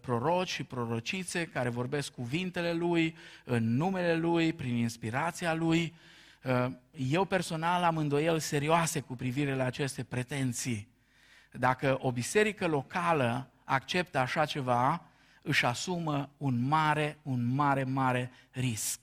[0.00, 5.94] proroci și prorocițe care vorbesc cuvintele Lui, în numele Lui, prin inspirația Lui.
[6.92, 10.88] Eu personal am îndoiel serioase cu privire la aceste pretenții.
[11.52, 15.04] Dacă o biserică locală acceptă așa ceva,
[15.42, 19.00] își asumă un mare, un mare, mare risc.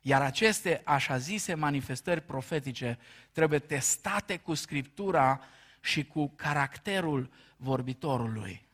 [0.00, 2.98] Iar aceste așa zise manifestări profetice
[3.32, 5.40] trebuie testate cu Scriptura
[5.82, 8.68] și cu caracterul vorbitorului.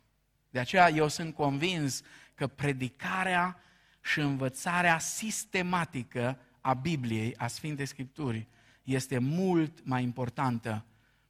[0.51, 2.03] De aceea eu sunt convins
[2.35, 3.61] că predicarea
[4.01, 8.49] și învățarea sistematică a Bibliei, a Sfintei Scripturii,
[8.83, 10.85] este mult mai importantă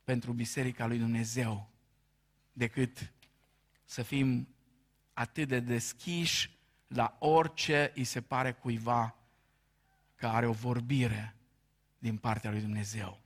[0.05, 1.71] pentru Biserica lui Dumnezeu
[2.53, 3.13] decât
[3.85, 4.49] să fim
[5.13, 6.57] atât de deschiși
[6.87, 9.17] la orice îi se pare cuiva
[10.15, 11.37] că are o vorbire
[11.99, 13.21] din partea lui Dumnezeu.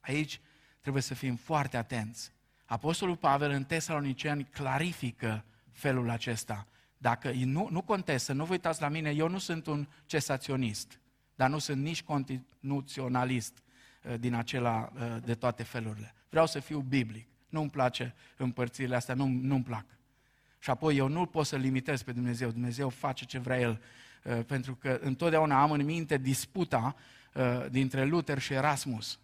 [0.00, 0.40] Aici
[0.86, 2.32] trebuie să fim foarte atenți.
[2.64, 6.66] Apostolul Pavel în Tesaloniceni clarifică felul acesta.
[6.98, 11.00] Dacă nu, nu contestă, nu vă uitați la mine, eu nu sunt un cesaționist,
[11.34, 13.62] dar nu sunt nici constituționalist
[14.02, 16.14] uh, din acela uh, de toate felurile.
[16.28, 17.28] Vreau să fiu biblic.
[17.48, 19.84] Nu-mi place împărțirile astea, nu, nu-mi plac.
[20.58, 22.50] Și apoi eu nu pot să limitez pe Dumnezeu.
[22.50, 23.80] Dumnezeu face ce vrea El.
[24.24, 26.96] Uh, pentru că întotdeauna am în minte disputa
[27.34, 29.18] uh, dintre Luther și Erasmus.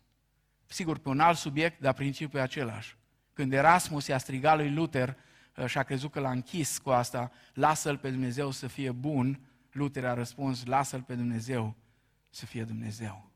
[0.72, 2.96] Sigur, pe un alt subiect, dar principiul e același.
[3.32, 5.16] Când Erasmus i-a strigat lui Luther
[5.56, 9.40] uh, și a crezut că l-a închis cu asta, lasă-l pe Dumnezeu să fie bun,
[9.70, 11.76] Luther a răspuns, lasă-l pe Dumnezeu
[12.30, 13.30] să fie Dumnezeu.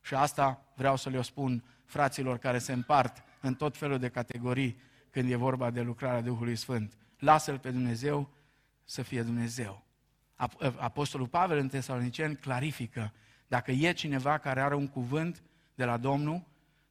[0.00, 4.80] Și asta vreau să le spun fraților care se împart în tot felul de categorii
[5.10, 6.96] când e vorba de lucrarea Duhului Sfânt.
[7.18, 8.30] Lasă-L pe Dumnezeu
[8.84, 9.86] să fie Dumnezeu.
[10.76, 13.12] Apostolul Pavel în Tesaloniceni clarifică,
[13.46, 15.42] dacă e cineva care are un cuvânt
[15.78, 16.42] de la Domnul,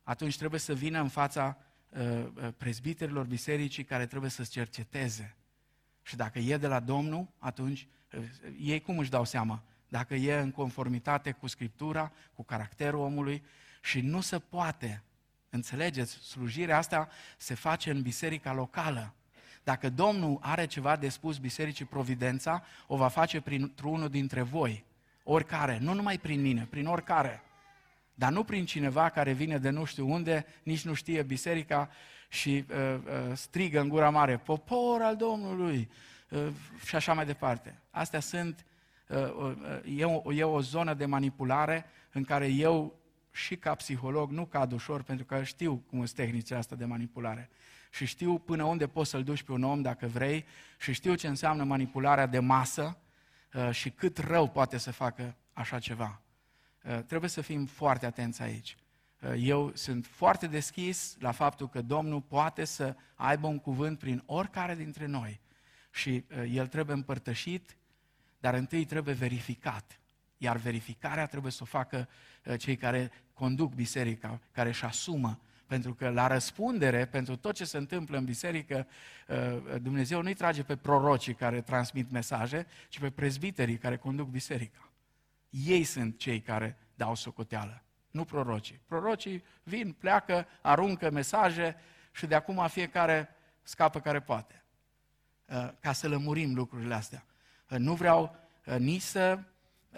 [0.03, 1.57] atunci trebuie să vină în fața
[1.89, 5.35] uh, uh prezbiterilor bisericii care trebuie să-ți cerceteze.
[6.01, 8.23] Și dacă e de la Domnul, atunci uh,
[8.59, 9.63] ei cum își dau seama?
[9.88, 13.43] Dacă e în conformitate cu Scriptura, cu caracterul omului
[13.81, 15.03] și nu se poate
[15.49, 16.13] Înțelegeți?
[16.13, 19.13] Slujirea asta se face în biserica locală.
[19.63, 24.85] Dacă Domnul are ceva de spus Bisericii Providența, o va face printr-unul dintre voi.
[25.23, 27.41] Oricare, nu numai prin mine, prin oricare.
[28.20, 31.89] Dar nu prin cineva care vine de nu știu unde, nici nu știe biserica
[32.30, 35.89] și uh, uh, strigă în gura mare, popor al Domnului
[36.30, 36.47] uh,
[36.86, 37.82] și așa mai departe.
[37.89, 38.65] Astea sunt,
[39.07, 42.99] uh, uh, e, o, e o zonă de manipulare în care eu
[43.32, 47.49] și ca psiholog nu cad ușor, pentru că știu cum sunt tehnicile astea de manipulare.
[47.91, 50.45] Și știu până unde poți să-l duci pe un om dacă vrei
[50.80, 52.97] și știu ce înseamnă manipularea de masă
[53.53, 56.22] uh, și cât rău poate să facă așa ceva.
[56.88, 58.77] Uh, trebuie să fim foarte atenți aici.
[59.21, 64.23] Uh, eu sunt foarte deschis la faptul că Domnul poate să aibă un cuvânt prin
[64.25, 65.39] oricare dintre noi
[65.91, 67.77] și el trebuie împărtășit,
[68.39, 69.99] dar întâi trebuie verificat.
[70.38, 72.07] Iar verificarea trebuie să o facă
[72.57, 75.39] cei care conduc biserica, care își asumă.
[75.67, 78.88] Pentru că la răspundere pentru tot ce se întâmplă în biserică,
[79.27, 84.86] uh, Dumnezeu nu-i trage pe prorocii care transmit mesaje, ci pe prezbiterii care conduc biserica.
[85.49, 88.81] Ei sunt cei care dau socoteală, nu prorocii.
[88.87, 91.75] Prorocii vin, pleacă, aruncă mesaje
[92.11, 93.29] și de acum fiecare
[93.63, 94.63] scapă care poate.
[95.45, 97.25] Uh, ca să lămurim lucrurile astea.
[97.69, 98.35] Uh, nu vreau
[98.77, 99.39] nici să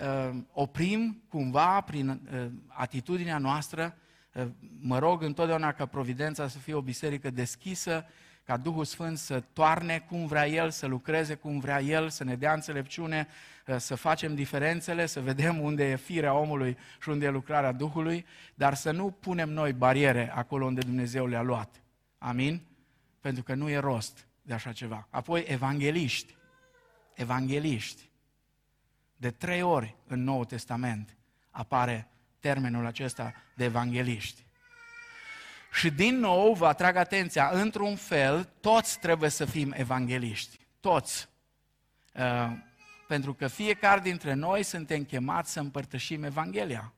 [0.02, 3.98] Uh, oprim cumva prin uh, atitudinea noastră,
[4.34, 4.48] uh,
[4.82, 8.06] mă rog întotdeauna ca Providența să fie o biserică deschisă,
[8.50, 12.36] ca Duhul Sfânt să toarne cum vrea El, să lucreze cum vrea El, să ne
[12.36, 13.28] dea înțelepciune,
[13.78, 18.26] să facem diferențele, să vedem unde e firea omului și unde e lucrarea Duhului,
[18.56, 21.82] dar să nu punem noi bariere acolo unde Dumnezeu le-a luat.
[22.18, 22.62] Amin?
[23.20, 25.08] Pentru că nu e rost de așa ceva.
[25.10, 26.36] Apoi, evangeliști.
[27.14, 28.10] Evangeliști.
[29.16, 31.18] De trei ori în Noul Testament
[31.50, 32.08] apare
[32.40, 34.46] termenul acesta de evangeliști.
[35.72, 40.60] Și din nou vă atrag atenția, într-un fel, toți trebuie să fim evangeliști.
[40.80, 41.30] Toți.
[42.14, 42.52] Uh,
[43.08, 46.94] pentru că fiecare dintre noi suntem chemați să împărtășim Evanghelia.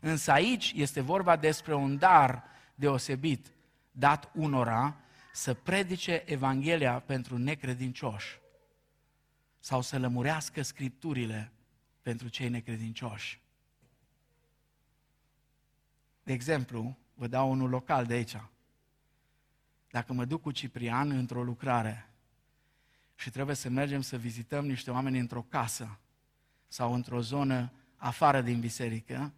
[0.00, 2.44] Însă aici este vorba despre un dar
[2.74, 3.52] deosebit
[3.90, 4.96] dat unora
[5.32, 8.40] să predice Evanghelia pentru necredincioși
[9.58, 11.52] sau să lămurească scripturile
[12.00, 13.40] pentru cei necredincioși.
[16.22, 18.36] De exemplu, vă dau unul local de aici.
[19.90, 22.08] Dacă mă duc cu Ciprian într-o lucrare
[23.14, 25.98] și trebuie să mergem să vizităm niște oameni într-o casă
[26.68, 29.32] sau într-o zonă afară din biserică,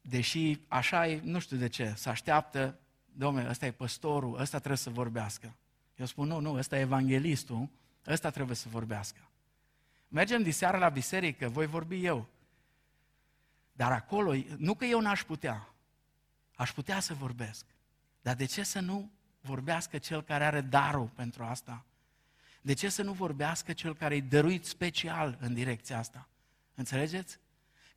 [0.00, 2.78] deși așa e, nu știu de ce, se așteaptă
[3.12, 5.54] domnule, ăsta e păstorul, ăsta trebuie să vorbească.
[5.96, 7.68] Eu spun, nu, nu, ăsta e evanghelistul,
[8.06, 9.20] ăsta trebuie să vorbească.
[10.08, 12.26] Mergem diseară la biserică, voi vorbi eu.
[13.72, 15.68] Dar acolo, nu că eu n-aș putea,
[16.56, 17.64] aș putea să vorbesc.
[18.20, 21.84] Dar de ce să nu vorbească cel care are darul pentru asta?
[22.60, 26.28] De ce să nu vorbească cel care e dăruit special în direcția asta?
[26.74, 27.38] Înțelegeți?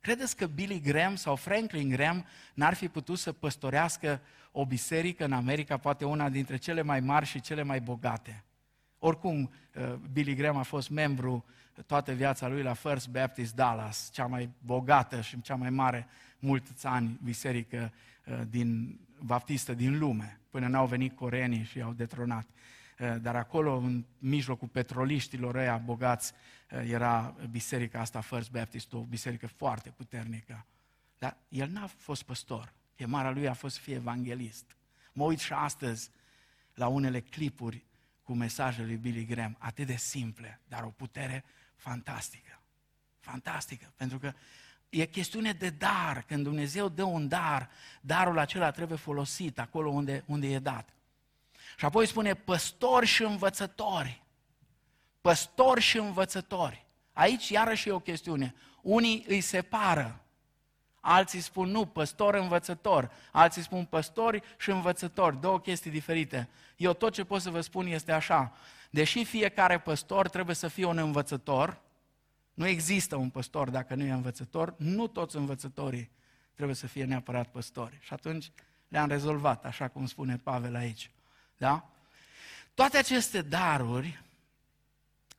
[0.00, 4.20] Credeți că Billy Graham sau Franklin Graham n-ar fi putut să păstorească
[4.52, 8.44] o biserică în America, poate una dintre cele mai mari și cele mai bogate?
[8.98, 11.44] Oricum, uh, Billy Graham a fost membru
[11.86, 16.06] toată viața lui la First Baptist Dallas, cea mai bogată și cea mai mare
[16.38, 18.10] mulți ani biserică uh,
[18.48, 22.48] din baptistă din lume, până n-au venit coreenii și au detronat.
[22.98, 26.32] Uh, dar acolo, în mijlocul petroliștilor ăia bogați,
[26.70, 30.66] era biserica asta First Baptist, o biserică foarte puternică.
[31.18, 32.72] Dar el n-a fost păstor.
[32.96, 34.76] Chemarea lui a fost să fie evanghelist.
[35.12, 36.10] Mă uit și astăzi
[36.74, 37.84] la unele clipuri
[38.22, 41.44] cu mesajele lui Billy Graham, atât de simple, dar o putere
[41.76, 42.62] fantastică.
[43.20, 44.32] Fantastică, pentru că
[44.90, 46.24] e chestiune de dar.
[46.26, 47.70] Când Dumnezeu dă un dar,
[48.00, 50.88] darul acela trebuie folosit acolo unde, unde e dat.
[51.76, 54.22] Și apoi spune păstori și învățători.
[55.20, 56.84] Păstori și învățători.
[57.12, 58.54] Aici iarăși e o chestiune.
[58.82, 60.20] Unii îi separă.
[61.00, 63.10] Alții spun nu, păstor, învățător.
[63.32, 65.40] Alții spun păstori și învățători.
[65.40, 66.48] Două chestii diferite.
[66.76, 68.52] Eu tot ce pot să vă spun este așa.
[68.90, 71.80] Deși fiecare păstor trebuie să fie un învățător,
[72.60, 76.10] nu există un păstor dacă nu e învățător, nu toți învățătorii
[76.54, 77.98] trebuie să fie neapărat păstori.
[78.00, 78.50] Și atunci
[78.88, 81.10] le-am rezolvat, așa cum spune Pavel aici.
[81.56, 81.90] Da?
[82.74, 84.22] Toate aceste daruri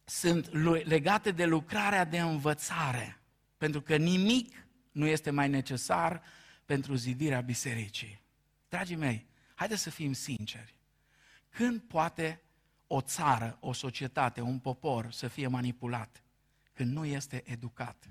[0.06, 0.54] sunt
[0.88, 3.20] legate de lucrarea de învățare,
[3.58, 6.22] pentru că nimic nu este mai necesar
[6.66, 8.22] pentru zidirea bisericii.
[8.70, 10.76] Dragii mei, haideți să fim sinceri.
[11.50, 12.42] Când poate
[12.88, 16.22] o țară, o societate, un popor să fie manipulat?
[16.82, 18.10] Când nu este educat.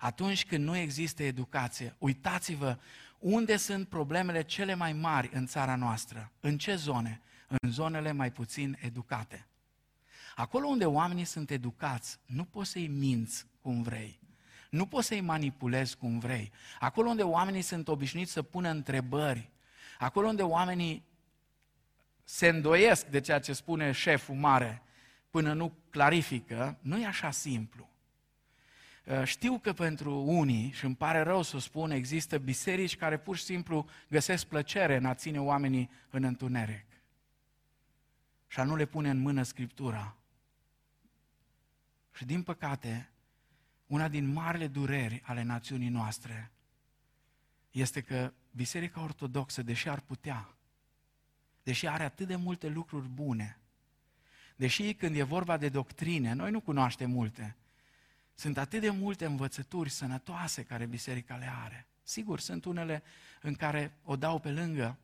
[0.00, 2.78] Atunci când nu există educație, uitați-vă
[3.18, 6.32] unde sunt problemele cele mai mari în țara noastră.
[6.40, 7.20] În ce zone?
[7.48, 9.46] În zonele mai puțin educate.
[10.34, 14.20] Acolo unde oamenii sunt educați, nu poți să-i minți cum vrei.
[14.70, 16.52] Nu poți să-i manipulezi cum vrei.
[16.80, 19.50] Acolo unde oamenii sunt obișnuiți să pună întrebări,
[19.98, 21.04] acolo unde oamenii
[22.24, 24.82] se îndoiesc de ceea ce spune șeful mare,
[25.30, 27.88] până nu clarifică, nu e așa simplu.
[29.04, 33.36] Uh, știu că pentru unii, și îmi pare rău să spun, există biserici care pur
[33.36, 36.86] și simplu găsesc plăcere în a ține oamenii în întuneric
[38.48, 40.16] și a nu le pune în mână Scriptura.
[42.12, 43.10] Și din păcate,
[43.86, 46.50] una din marile dureri ale națiunii noastre
[47.70, 50.54] este că Biserica Ortodoxă, deși ar putea,
[51.62, 53.58] deși are atât de multe lucruri bune,
[54.58, 57.56] deși când e vorba de doctrine, noi nu cunoaștem multe,
[58.34, 61.86] sunt atât de multe învățături sănătoase care biserica le are.
[62.02, 63.02] Sigur, sunt unele
[63.40, 64.98] în care o dau pe lângă,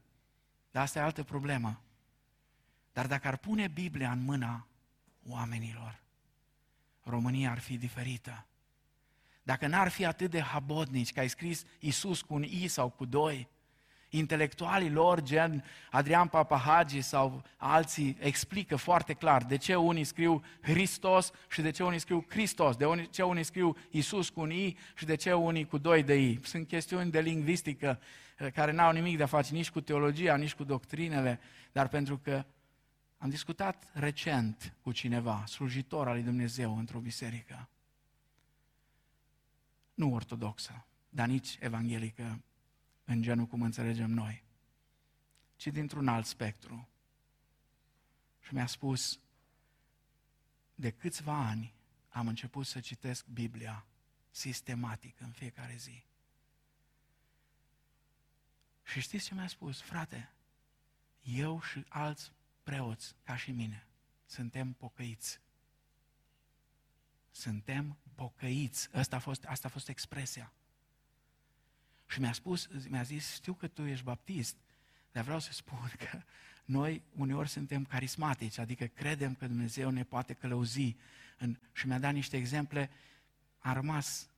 [0.71, 1.81] dar asta e altă problemă.
[2.93, 4.67] Dar dacă ar pune Biblia în mâna
[5.29, 6.01] oamenilor,
[7.03, 8.47] România ar fi diferită.
[9.43, 13.05] Dacă n-ar fi atât de habodnici, că ai scris Isus cu un I sau cu
[13.05, 13.49] doi,
[14.19, 21.31] intelectualii lor, gen Adrian Papahagi sau alții, explică foarte clar de ce unii scriu Hristos
[21.51, 25.05] și de ce unii scriu Hristos, de ce unii scriu Isus cu un I și
[25.05, 26.41] de ce unii cu doi de I.
[26.43, 28.01] Sunt chestiuni de lingvistică
[28.39, 31.41] eh, care n-au nimic de a face nici cu teologia, nici cu doctrinele,
[31.73, 32.45] dar pentru că
[33.19, 37.69] am discutat recent cu cineva, slujitor al lui Dumnezeu într-o biserică,
[39.95, 42.41] nu ortodoxă, dar nici evanghelică,
[43.05, 44.45] în genul cum înțelegem noi,
[45.57, 46.89] ci dintr-un alt spectru.
[48.41, 49.21] Și mi-a spus,
[50.75, 51.75] de câțiva ani
[52.09, 53.87] am început să citesc Biblia
[54.31, 56.05] sistematic în fiecare zi.
[58.83, 59.81] Și știți ce mi-a spus?
[59.81, 60.33] Frate,
[61.23, 62.33] eu și alți
[62.63, 63.87] preoți, ca și mine,
[64.27, 65.41] suntem pocăiți.
[67.31, 68.89] Suntem pocăiți.
[68.93, 70.53] Asta a fost, asta a fost expresia.
[72.07, 74.57] Și mi-a spus, mi-a zis, știu că tu ești baptist,
[75.13, 76.23] dar vreau să spun că
[76.65, 80.97] noi uneori suntem carismatici, adică credem că Dumnezeu ne poate călăuzi.
[81.39, 82.91] În, și mi-a dat niște exemple,
[83.59, 84.29] a rămas.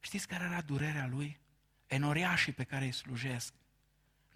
[0.00, 1.38] Știți care era durerea lui?
[1.86, 3.52] Enoriașii pe care îi slujesc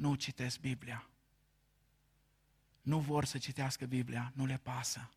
[0.00, 1.06] nu citesc Biblia.
[2.82, 5.10] Nu vor să citească Biblia, nu le pasă.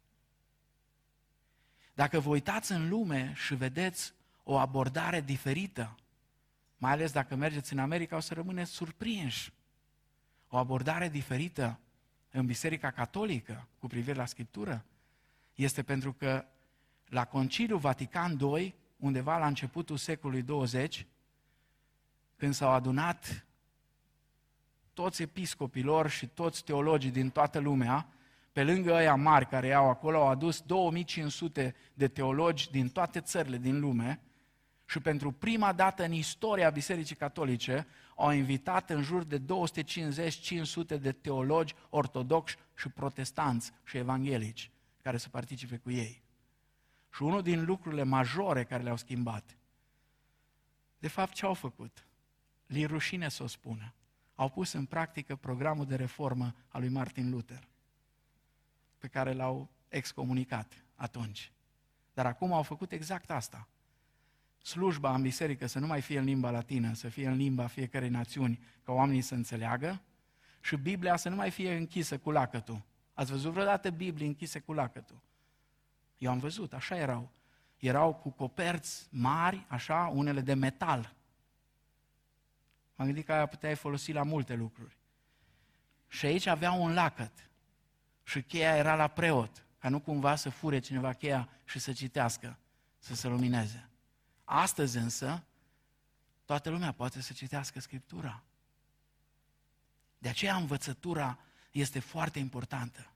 [1.93, 4.13] Dacă vă uitați în lume și vedeți
[4.43, 5.97] o abordare diferită,
[6.83, 9.53] mai ales dacă mergeți în America, o să rămâneți surprinși.
[10.47, 11.79] o abordare diferită
[12.31, 14.85] în Biserica Catolică cu privire la Scriptură?
[15.53, 16.45] Este pentru că
[17.05, 21.07] la Conciliul Vatican II, undeva la începutul secolului 20,
[22.35, 23.45] când s-au adunat
[24.93, 28.07] toți episcopilor și toți teologii din toată lumea,
[28.51, 33.57] pe lângă ăia mari care iau acolo, au adus 2500 de teologi din toate țările
[33.57, 34.21] din lume
[34.85, 41.11] și pentru prima dată în istoria Bisericii Catolice au invitat în jur de 250-500 de
[41.11, 44.71] teologi ortodoxi și protestanți și evanghelici
[45.01, 46.21] care să participe cu ei.
[47.13, 49.57] Și unul din lucrurile majore care le-au schimbat,
[51.03, 52.07] de fapt ce au făcut?
[52.65, 53.93] Li rușine să o spună.
[54.35, 57.67] Au pus în practică programul de reformă al lui Martin Luther,
[58.97, 61.51] pe care l-au excomunicat atunci.
[62.13, 63.67] Dar acum au făcut exact asta.
[64.63, 68.09] Slujba în biserică să nu mai fie în limba latină, să fie în limba fiecarei
[68.09, 70.01] națiuni, ca oamenii să înțeleagă,
[70.61, 72.81] și Biblia să nu mai fie închisă cu lacătul.
[73.13, 75.21] Ați văzut vreodată Biblie închise cu lacătul?
[76.17, 77.31] Eu am văzut, așa erau.
[77.77, 81.13] Erau cu coperți mari, așa, unele de metal.
[82.95, 84.97] M-am gândit că aia puteai folosi la multe lucruri.
[86.07, 87.49] Și aici avea un lacăt.
[88.23, 92.57] Și cheia era la preot, ca nu cumva să fure cineva cheia și să citească,
[92.97, 93.87] să se lumineze.
[94.55, 95.43] Astăzi însă,
[96.45, 98.43] toată lumea poate să citească Scriptura.
[100.17, 101.39] De aceea învățătura
[101.71, 103.11] este foarte importantă.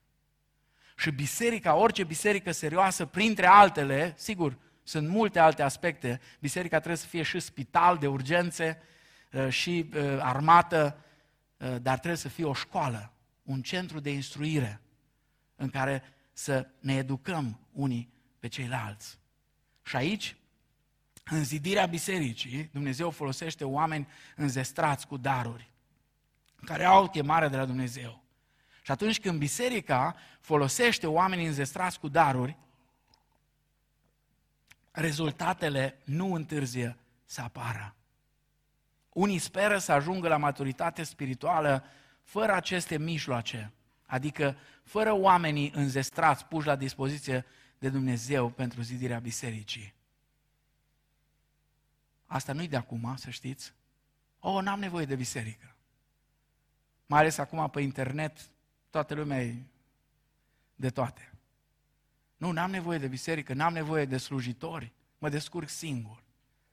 [0.96, 7.06] Și biserica, orice biserică serioasă, printre altele, sigur, sunt multe alte aspecte, biserica trebuie să
[7.06, 8.82] fie și spital de urgențe,
[9.32, 11.04] uh, și uh, armată,
[11.56, 13.12] uh, dar trebuie să fie o școală,
[13.42, 14.80] un centru de instruire
[15.56, 19.18] în care să ne educăm unii pe ceilalți.
[19.82, 20.36] Și aici,
[21.30, 25.70] în zidirea bisericii, Dumnezeu folosește oameni înzestrați cu daruri,
[26.64, 28.22] care au chemare de la Dumnezeu.
[28.82, 32.56] Și atunci când biserica folosește oamenii înzestrați cu daruri,
[34.90, 37.94] rezultatele nu întârzie să apară.
[39.12, 41.84] Unii speră să ajungă la maturitate spirituală
[42.22, 43.72] fără aceste mijloace,
[44.06, 47.44] adică fără oamenii înzestrați puși la dispoziție
[47.78, 49.96] de Dumnezeu pentru zidirea bisericii.
[52.28, 53.74] Asta nu-i de acum, să știți.
[54.38, 55.74] O, oh, n-am nevoie de biserică.
[57.06, 58.50] Mai ales acum pe internet,
[58.90, 59.62] toată lumea e
[60.74, 61.32] de toate.
[62.36, 66.22] Nu, n-am nevoie de biserică, n-am nevoie de slujitori, mă descurc singur.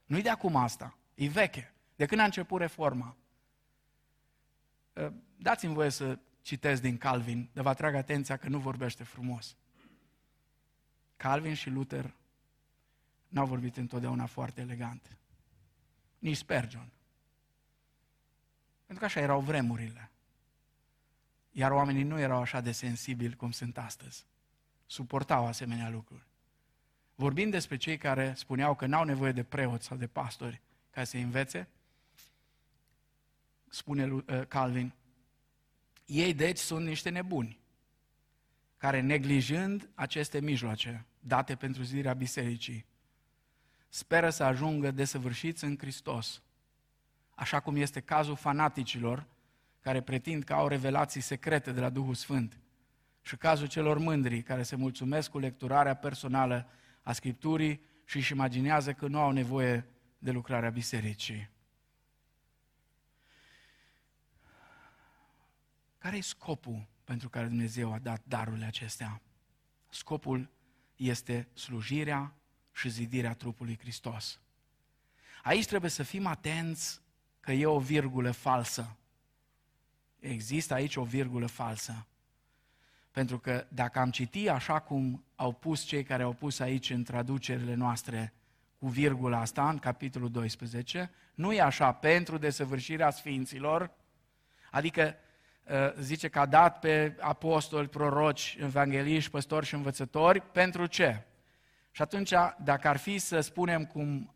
[0.05, 1.73] Nu-i de acum asta, e veche.
[1.95, 3.15] De când a început reforma?
[4.95, 9.55] Ă, dați-mi voie să citesc din Calvin, de vă atrag atenția că nu vorbește frumos.
[11.17, 12.13] Calvin și Luther
[13.27, 15.17] n-au vorbit întotdeauna foarte elegant.
[16.25, 16.91] Nici Spurgeon.
[18.85, 20.11] Pentru că așa erau vremurile.
[21.51, 24.25] Iar oamenii nu erau așa de sensibili cum sunt astăzi.
[24.85, 26.25] Suportau asemenea lucruri.
[27.15, 31.17] Vorbind despre cei care spuneau că n-au nevoie de preoți sau de pastori ca să
[31.17, 31.67] învețe,
[33.69, 34.93] spune uh, Calvin,
[36.05, 37.59] ei deci sunt niște nebuni
[38.77, 42.85] care neglijând aceste mijloace date pentru zidirea bisericii,
[43.95, 46.41] speră să ajungă desăvârșiți în Hristos,
[47.35, 49.25] așa cum este cazul fanaticilor
[49.81, 52.59] care pretind că au revelații secrete de la Duhul Sfânt
[53.21, 56.69] și cazul celor mândri care se mulțumesc cu lecturarea personală
[57.03, 59.87] a Scripturii și își imaginează că nu au nevoie
[60.17, 61.49] de lucrarea bisericii.
[65.97, 69.21] Care e scopul pentru care Dumnezeu a dat darurile acestea?
[69.89, 70.49] Scopul
[70.95, 72.33] este slujirea
[72.75, 74.39] și zidirea trupului Hristos.
[75.43, 77.01] Aici trebuie să fim atenți
[77.39, 78.95] că e o virgulă falsă.
[80.19, 82.05] Există aici o virgulă falsă.
[83.11, 87.03] Pentru că dacă am citit așa cum au pus cei care au pus aici în
[87.03, 88.33] traducerile noastre
[88.79, 93.91] cu virgula asta, în capitolul 12, nu e așa, pentru desăvârșirea sfinților,
[94.71, 95.15] adică
[95.69, 101.25] ă, zice că a dat pe apostoli, proroci, evangeliști, păstori și învățători, pentru ce?
[101.95, 102.33] Și atunci,
[102.63, 104.33] dacă ar fi să spunem cum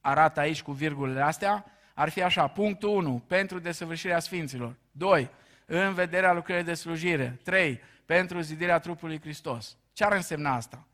[0.00, 4.76] arată aici cu virgulele astea, ar fi așa, punctul 1, pentru desăvârșirea sfinților.
[4.92, 5.30] 2,
[5.66, 7.40] în vederea lucrării de slujire.
[7.42, 9.76] 3, pentru zidirea trupului Hristos.
[9.92, 10.86] Ce ar însemna asta?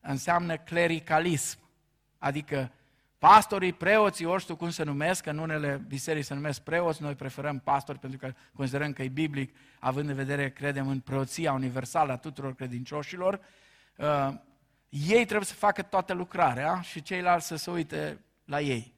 [0.00, 1.58] Înseamnă clericalism,
[2.18, 2.72] adică
[3.18, 7.14] pastorii, preoții, ori știu cum se numesc, că în unele biserici se numesc preoți, noi
[7.14, 12.12] preferăm pastori pentru că considerăm că e biblic, având în vedere, credem în preoția universală
[12.12, 13.40] a tuturor credincioșilor,
[13.96, 14.34] uh,
[14.88, 18.94] ei trebuie să facă toată lucrarea și ceilalți să se uite la ei.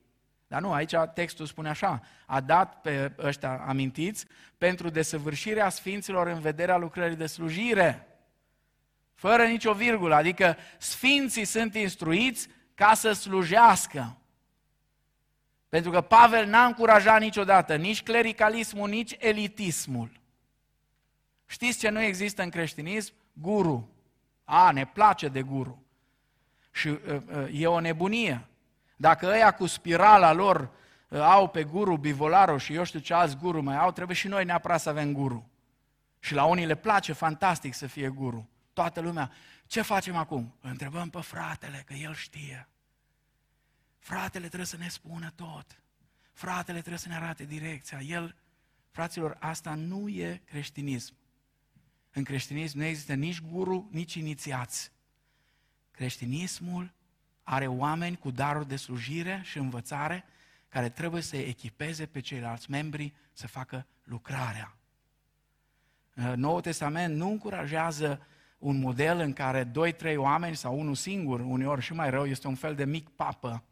[0.46, 4.26] Dar nu, aici textul spune așa, a dat pe ăștia amintiți
[4.58, 8.06] pentru desăvârșirea sfinților în vederea lucrării de slujire.
[9.14, 14.16] Fără nicio virgulă, adică sfinții sunt instruiți ca să slujească.
[15.68, 20.10] Pentru că Pavel n-a încurajat niciodată nici clericalismul, nici elitismul.
[21.46, 23.12] Știți ce nu există în creștinism?
[23.32, 23.88] Guru.
[24.50, 25.82] A, ne place de guru.
[26.70, 28.46] Și uh, uh, e o nebunie.
[28.96, 30.70] Dacă ăia cu spirala lor
[31.08, 34.28] uh, au pe guru Bivolaro și eu știu ce alți guru mai au, trebuie și
[34.28, 35.50] noi neapărat să avem guru.
[36.18, 38.48] Și la unii le place fantastic să fie guru.
[38.72, 39.30] Toată lumea.
[39.66, 40.54] Ce facem acum?
[40.60, 42.68] Îl întrebăm pe fratele, că el știe.
[43.98, 45.82] Fratele trebuie să ne spună tot.
[46.32, 48.00] Fratele trebuie să ne arate direcția.
[48.00, 48.34] El,
[48.90, 51.14] fraților, asta nu e creștinism.
[52.18, 54.92] În creștinism nu există nici guru, nici inițiați.
[55.90, 56.92] Creștinismul
[57.42, 60.24] are oameni cu daruri de slujire și învățare
[60.68, 64.76] care trebuie să echipeze pe ceilalți membri să facă lucrarea.
[66.34, 68.26] Noul Testament nu încurajează
[68.58, 72.46] un model în care doi, trei oameni sau unul singur, uneori și mai rău, este
[72.46, 73.64] un fel de mic papă,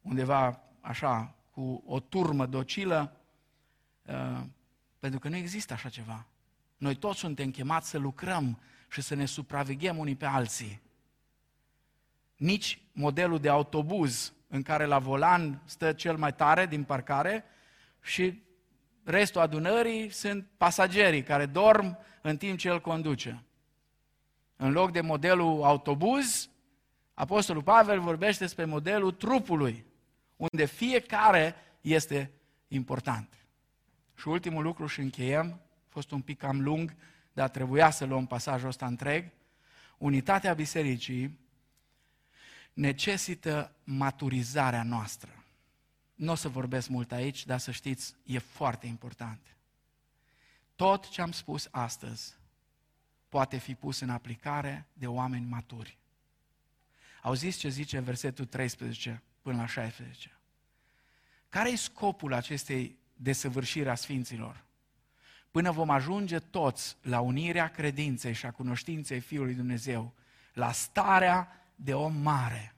[0.00, 3.16] undeva așa, cu o turmă docilă,
[4.02, 4.42] uh,
[4.98, 6.26] pentru că nu există așa ceva.
[6.76, 8.58] Noi toți suntem chemați să lucrăm
[8.90, 10.82] și să ne supraveghem unii pe alții.
[12.36, 17.44] Nici modelul de autobuz în care la volan stă cel mai tare din parcare
[18.02, 18.42] și
[19.04, 23.42] restul adunării sunt pasagerii care dorm în timp ce el conduce.
[24.56, 26.48] În loc de modelul autobuz,
[27.14, 29.84] Apostolul Pavel vorbește despre modelul trupului,
[30.36, 32.30] unde fiecare este
[32.68, 33.46] important.
[34.16, 35.63] Și ultimul lucru și încheiem, a
[35.94, 36.94] fost un pic cam lung,
[37.32, 39.30] dar trebuia să luăm pasajul ăsta întreg.
[39.98, 41.38] Unitatea bisericii
[42.72, 45.44] necesită maturizarea noastră.
[46.14, 49.56] Nu o să vorbesc mult aici, dar să știți, e foarte important.
[50.76, 52.34] Tot ce am spus astăzi
[53.28, 55.98] poate fi pus în aplicare de oameni maturi.
[57.22, 60.38] Auziți ce zice versetul 13 până la 16?
[61.48, 64.64] Care e scopul acestei desăvârșiri a Sfinților?
[65.54, 70.14] Până vom ajunge toți la unirea credinței și a cunoștinței Fiului Dumnezeu,
[70.52, 72.74] la starea de om mare,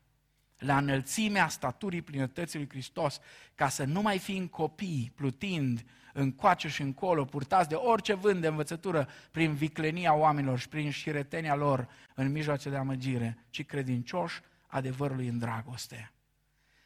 [0.59, 3.20] la înălțimea staturii plinătății lui Hristos,
[3.55, 8.47] ca să nu mai fim copii plutind încoace și încolo, purtați de orice vânt de
[8.47, 15.29] învățătură prin viclenia oamenilor și prin șiretenia lor în mijloace de amăgire, ci credincioși adevărului
[15.29, 16.12] în dragoste.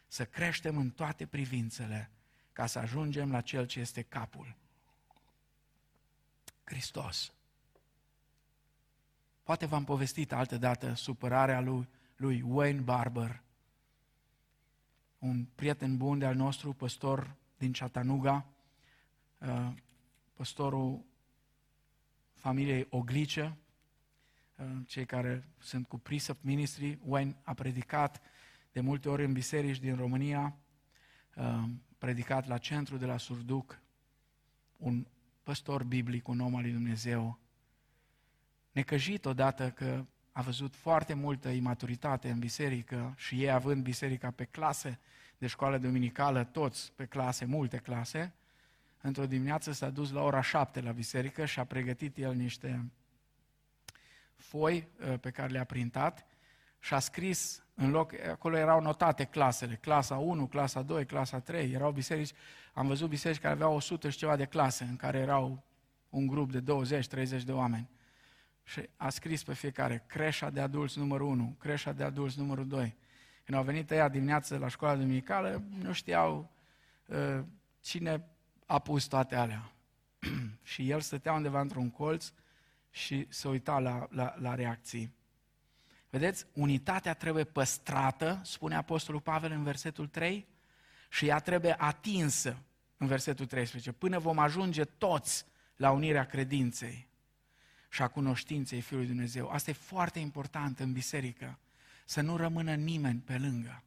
[0.07, 2.11] Să creștem în toate privințele
[2.53, 4.59] ca să ajungem la Cel ce este capul.
[6.71, 7.33] Hristos.
[9.43, 13.43] Poate v-am povestit altă dată supărarea lui, lui Wayne Barber,
[15.19, 18.47] un prieten bun de al nostru, păstor din Chattanooga,
[19.39, 19.73] uh,
[20.35, 21.05] păstorul
[22.35, 23.57] familiei Oglice,
[24.57, 26.99] uh, cei care sunt cu Precept Ministry.
[27.05, 28.21] Wayne a predicat
[28.73, 30.57] de multe ori în biserici din România,
[31.35, 31.65] uh,
[31.99, 33.81] predicat la centru de la Surduc,
[34.77, 35.07] un
[35.43, 37.39] păstor biblic, un om al lui Dumnezeu,
[38.73, 44.45] necăjit odată că a văzut foarte multă imaturitate în biserică și ei având biserica pe
[44.45, 44.99] clase
[45.39, 48.35] de școală dominicală, toți pe clase, multe clase,
[49.01, 52.91] într-o dimineață s-a dus la ora șapte la biserică și a pregătit el niște
[54.37, 56.27] foi uh, pe care le-a printat
[56.81, 61.73] și a scris în loc, acolo erau notate clasele, clasa 1, clasa 2, clasa 3,
[61.73, 62.33] erau biserici,
[62.73, 65.65] am văzut biserici care aveau 100 și ceva de clase, în care erau
[66.09, 67.91] un grup de 20-30 de oameni.
[68.63, 72.97] Și a scris pe fiecare, creșa de adulți numărul 1, creșa de adulți numărul 2.
[73.45, 76.51] Când au venit ea dimineață la școala duminicală, nu știau
[77.07, 77.41] uh,
[77.81, 78.25] cine
[78.67, 79.73] a pus toate alea.
[80.63, 82.33] și el stătea undeva într-un colț
[82.91, 85.15] și se uita la, la, la reacții.
[86.11, 90.47] Vedeți, unitatea trebuie păstrată, spune Apostolul Pavel în versetul 3,
[91.09, 92.63] și ea trebuie atinsă
[92.97, 95.47] în versetul 13, până vom ajunge toți
[95.77, 97.09] la unirea credinței
[97.89, 99.49] și a cunoștinței Fiului Dumnezeu.
[99.49, 101.59] Asta e foarte important în biserică,
[102.05, 103.83] să nu rămână nimeni pe lângă.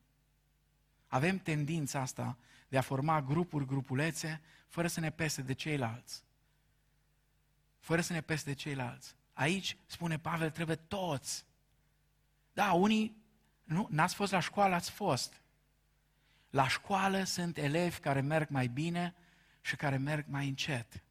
[1.08, 6.24] Avem tendința asta de a forma grupuri, grupulețe, fără să ne pese de ceilalți.
[7.80, 9.16] Fără să ne pese de ceilalți.
[9.34, 11.46] Aici, spune Pavel, trebuie toți.
[12.54, 13.18] Da, unii,
[13.64, 15.42] nu, n-ați fost la școală, ați fost.
[16.50, 19.14] La școală sunt elevi care merg mai bine
[19.62, 21.04] și care merg mai încet.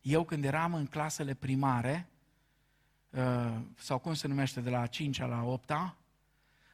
[0.00, 2.08] Eu când eram în clasele primare,
[3.10, 5.70] uh, sau cum se numește, de la 5 la 8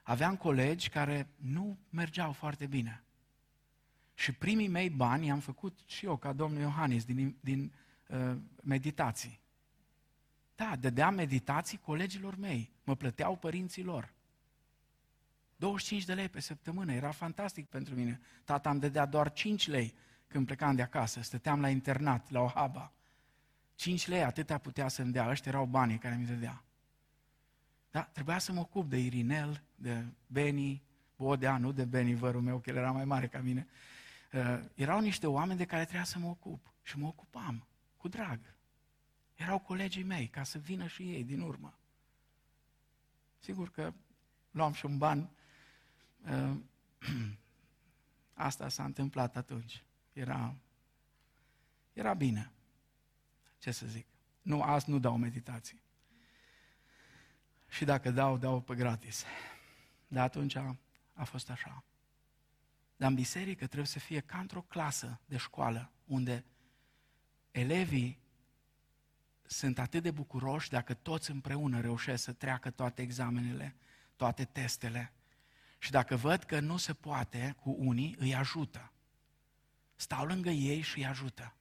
[0.02, 3.02] aveam colegi care nu mergeau foarte bine.
[4.14, 7.72] Și primii mei bani i-am făcut și eu, ca domnul Iohannis, din, din
[8.08, 9.40] uh, meditații.
[10.56, 14.14] Da, dădeam meditații colegilor mei, mă plăteau părinții lor.
[15.56, 18.20] 25 de lei pe săptămână, era fantastic pentru mine.
[18.44, 19.94] Tata îmi dădea doar 5 lei
[20.28, 22.92] când plecam de acasă, stăteam la internat, la Ohaba.
[23.74, 26.64] 5 lei, atâtea putea să-mi dea, ăștia erau banii care mi dădea.
[27.90, 30.82] Da, trebuia să mă ocup de Irinel, de Beni,
[31.16, 33.66] Bodea, nu de Beni, vărul meu, că el era mai mare ca mine.
[34.32, 38.40] Uh, erau niște oameni de care trebuia să mă ocup și mă ocupam, cu drag.
[39.36, 41.78] Erau colegii mei, ca să vină și ei din urmă.
[43.38, 43.92] Sigur că
[44.50, 45.30] luam și un ban.
[46.20, 46.56] Uh,
[48.34, 49.84] asta s-a întâmplat atunci.
[50.12, 50.56] Era,
[51.92, 52.50] era bine.
[53.58, 54.06] Ce să zic?
[54.42, 55.82] Nu, azi nu dau meditații.
[57.68, 59.24] Și dacă dau, dau pe gratis.
[60.08, 60.76] Dar atunci a,
[61.12, 61.84] a fost așa.
[62.96, 66.44] Dar în biserică trebuie să fie ca într-o clasă de școală, unde
[67.50, 68.18] elevii
[69.46, 73.76] sunt atât de bucuroși dacă toți împreună reușesc să treacă toate examenele,
[74.16, 75.12] toate testele.
[75.78, 78.92] Și dacă văd că nu se poate cu unii, îi ajută.
[79.94, 81.54] Stau lângă ei și îi ajută.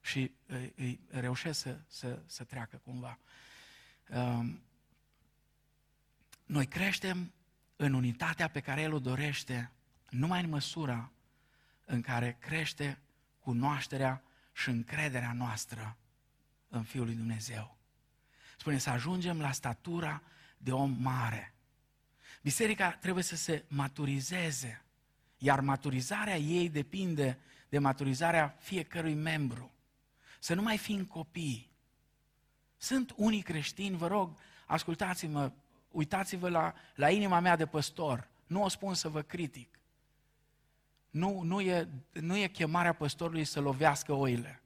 [0.00, 3.18] Și îi, îi reușesc să, să, să treacă cumva.
[4.08, 4.62] Um,
[6.46, 7.32] noi creștem
[7.76, 9.70] în unitatea pe care El o dorește
[10.10, 11.12] numai în măsura
[11.84, 12.98] în care crește
[13.38, 15.96] cunoașterea și încrederea noastră
[16.76, 17.76] în Fiul lui Dumnezeu.
[18.58, 20.22] Spune să ajungem la statura
[20.56, 21.54] de om mare.
[22.42, 24.84] Biserica trebuie să se maturizeze,
[25.38, 29.72] iar maturizarea ei depinde de maturizarea fiecărui membru.
[30.38, 31.70] Să nu mai fim copii.
[32.76, 35.52] Sunt unii creștini, vă rog, ascultați-mă,
[35.90, 38.28] uitați-vă la, la inima mea de păstor.
[38.46, 39.78] Nu o spun să vă critic.
[41.10, 44.62] Nu, nu, e, nu e chemarea păstorului să lovească oile.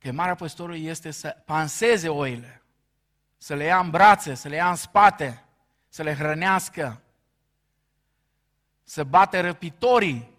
[0.00, 2.62] Chemarea păstorului este să panseze oile,
[3.36, 5.44] să le ia în brațe, să le ia în spate,
[5.88, 7.02] să le hrănească,
[8.82, 10.30] să bate răpitorii,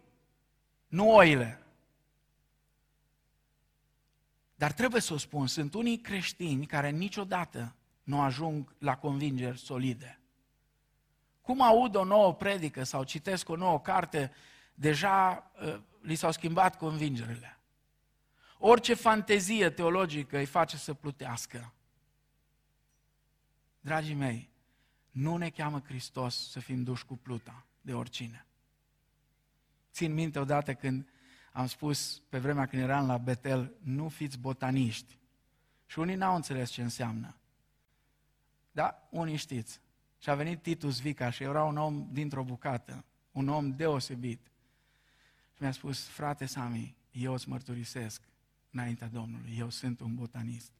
[0.88, 1.62] nu oile.
[4.55, 10.20] Dar trebuie să o spun, sunt unii creștini care niciodată nu ajung la convingeri solide.
[11.41, 14.32] Cum aud o nouă predică sau citesc o nouă carte,
[14.74, 17.61] deja uh, li s-au schimbat convingerile.
[18.64, 21.74] Orice fantezie teologică îi face să plutească.
[23.80, 24.49] Dragii mei,
[25.12, 28.45] nu ne cheamă Hristos să fim duși cu pluta de oricine.
[29.91, 31.07] Țin minte odată când
[31.51, 35.18] am spus, pe vremea când eram la Betel, nu fiți botaniști.
[35.86, 37.36] Și unii n-au înțeles ce înseamnă.
[38.72, 39.82] Da, unii știți.
[40.20, 44.51] Și a venit Titus Vica și era un om dintr-o bucată, un om deosebit.
[45.53, 48.30] Și mi-a spus, frate Sami, eu îți mărturisesc
[48.72, 50.72] înaintea Domnului, eu sunt un botanist.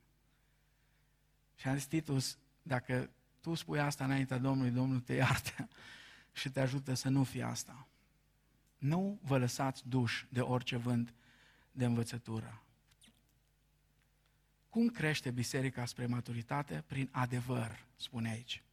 [1.56, 5.68] Și am zis, Titus, dacă tu spui asta înaintea Domnului, Domnul te iartă
[6.40, 7.88] și te ajută să nu fie asta.
[8.78, 11.14] Nu vă lăsați duși de orice vânt
[11.72, 12.62] de învățătură.
[14.70, 16.84] Cum crește biserica spre maturitate?
[16.88, 18.64] Prin adevăr, spune aici.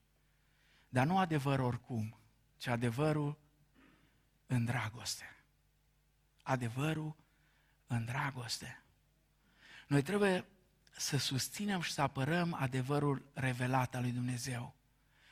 [0.89, 2.19] Dar nu adevăr oricum,
[2.57, 3.39] ci adevărul
[4.47, 5.25] în dragoste.
[6.43, 7.17] Adevărul
[7.87, 8.83] în dragoste.
[9.89, 10.45] Noi trebuie
[10.91, 14.75] să susținem și să apărăm adevărul revelat al lui Dumnezeu,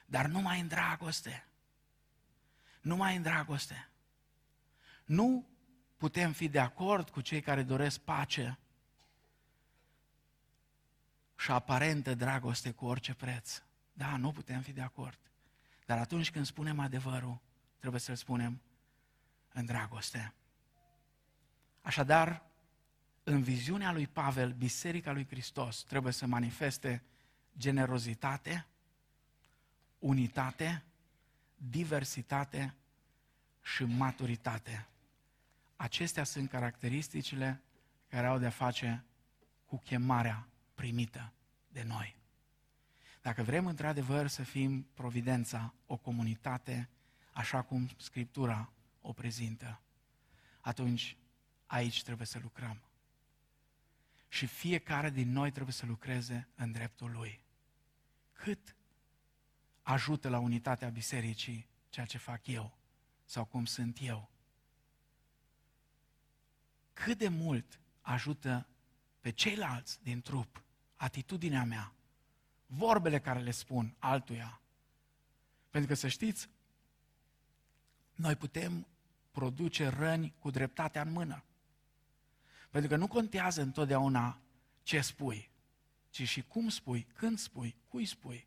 [0.06, 1.46] dar numai în dragoste.
[2.80, 3.88] Numai în dragoste.
[5.04, 5.46] Nu
[5.96, 8.58] putem fi de acord cu cei care doresc pace
[11.36, 13.62] și aparentă dragoste cu orice preț.
[13.92, 15.18] Da, nu putem fi de acord.
[15.86, 17.40] Dar atunci când spunem adevărul,
[17.78, 18.60] trebuie să-l spunem
[19.52, 20.34] în dragoste.
[21.82, 22.45] Așadar,
[23.28, 27.02] în viziunea lui Pavel, Biserica lui Hristos trebuie să manifeste
[27.58, 28.66] generozitate,
[29.98, 30.84] unitate,
[31.56, 32.74] diversitate
[33.62, 34.86] și maturitate.
[35.76, 37.62] Acestea sunt caracteristicile
[38.08, 39.04] care au de-a face
[39.64, 41.32] cu chemarea primită
[41.68, 42.16] de noi.
[43.22, 46.88] Dacă vrem într-adevăr să fim providența, o comunitate,
[47.32, 49.80] așa cum Scriptura o prezintă,
[50.60, 51.16] atunci
[51.66, 52.85] aici trebuie să lucrăm.
[54.36, 57.40] Și fiecare din noi trebuie să lucreze în dreptul lui.
[58.32, 58.76] Cât
[59.82, 62.78] ajută la unitatea bisericii ceea ce fac eu
[63.24, 64.30] sau cum sunt eu?
[66.92, 68.66] Cât de mult ajută
[69.20, 70.62] pe ceilalți din trup
[70.96, 71.92] atitudinea mea,
[72.66, 74.60] vorbele care le spun altuia.
[75.70, 76.48] Pentru că să știți,
[78.14, 78.86] noi putem
[79.30, 81.44] produce răni cu dreptatea în mână.
[82.76, 84.38] Pentru că nu contează întotdeauna
[84.82, 85.50] ce spui,
[86.10, 88.46] ci și cum spui, când spui, cui spui.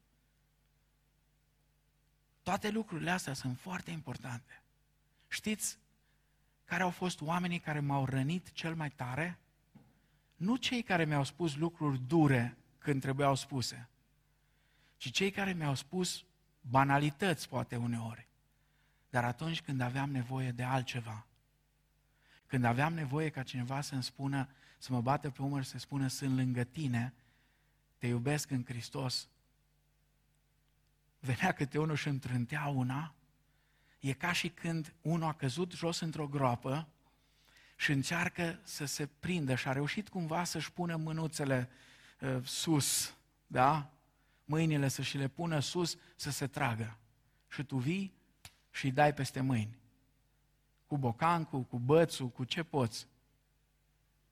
[2.43, 4.61] Toate lucrurile astea sunt foarte importante.
[5.27, 5.77] Știți
[6.65, 9.39] care au fost oamenii care m-au rănit cel mai tare?
[10.35, 13.89] Nu cei care mi-au spus lucruri dure când trebuiau spuse,
[14.97, 16.23] ci cei care mi-au spus
[16.61, 18.27] banalități, poate uneori.
[19.09, 21.25] Dar atunci când aveam nevoie de altceva,
[22.49, 26.07] când aveam nevoie ca cineva să-mi spună, să mă bată pe umăr și să spună,
[26.07, 27.13] sunt lângă tine,
[27.97, 29.27] te iubesc în Hristos,
[31.19, 33.13] venea câte unul și întrântea una,
[33.99, 36.87] e ca și când unul a căzut jos într-o groapă
[37.75, 41.69] și încearcă să se prindă și a reușit cumva să-și pună mânuțele
[42.19, 43.15] uh, sus,
[43.47, 43.93] da?
[44.45, 46.97] Mâinile să și le pună sus, să se tragă.
[47.47, 48.13] Și tu vii
[48.71, 49.77] și îi dai peste mâini.
[50.89, 53.07] Cu bocancul, cu bățul, cu ce poți.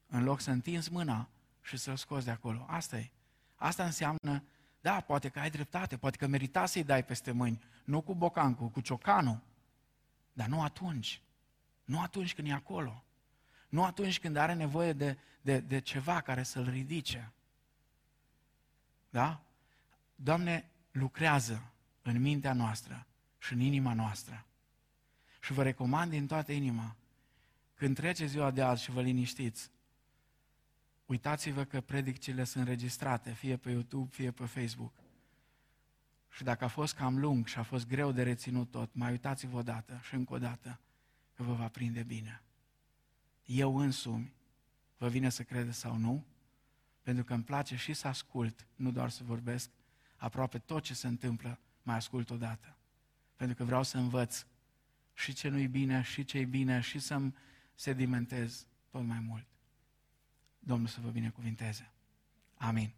[0.07, 1.29] În loc să întinzi mâna
[1.61, 2.65] și să-l scoți de acolo.
[2.67, 3.11] Asta e.
[3.55, 4.43] Asta înseamnă,
[4.81, 7.61] da, poate că ai dreptate, poate că merita să-i dai peste mâini.
[7.83, 9.39] Nu cu bocancul, cu ciocanul.
[10.33, 11.21] Dar nu atunci.
[11.83, 13.03] Nu atunci când e acolo.
[13.69, 17.31] Nu atunci când are nevoie de, de, de ceva care să-l ridice.
[19.09, 19.41] Da?
[20.15, 21.71] Doamne, lucrează
[22.01, 23.05] în mintea noastră
[23.37, 24.46] și în inima noastră.
[25.39, 26.95] Și vă recomand din toată inima,
[27.73, 29.71] când trece ziua de azi și vă liniștiți,
[31.05, 34.93] uitați-vă că predicțiile sunt registrate, fie pe YouTube, fie pe Facebook.
[36.29, 39.57] Și dacă a fost cam lung și a fost greu de reținut tot, mai uitați-vă
[39.57, 40.79] o dată și încă o dată
[41.35, 42.41] că vă va prinde bine.
[43.45, 44.33] Eu însumi,
[44.97, 46.25] vă vine să credeți sau nu,
[47.01, 49.69] pentru că îmi place și să ascult, nu doar să vorbesc,
[50.17, 52.75] aproape tot ce se întâmplă, mai ascult odată.
[53.35, 54.45] Pentru că vreau să învăț
[55.17, 57.35] și ce nu-i bine, și ce-i bine, și să-mi
[57.75, 59.45] sedimentez tot mai mult.
[60.59, 61.91] Domnul să vă binecuvinteze.
[62.57, 62.93] Amin.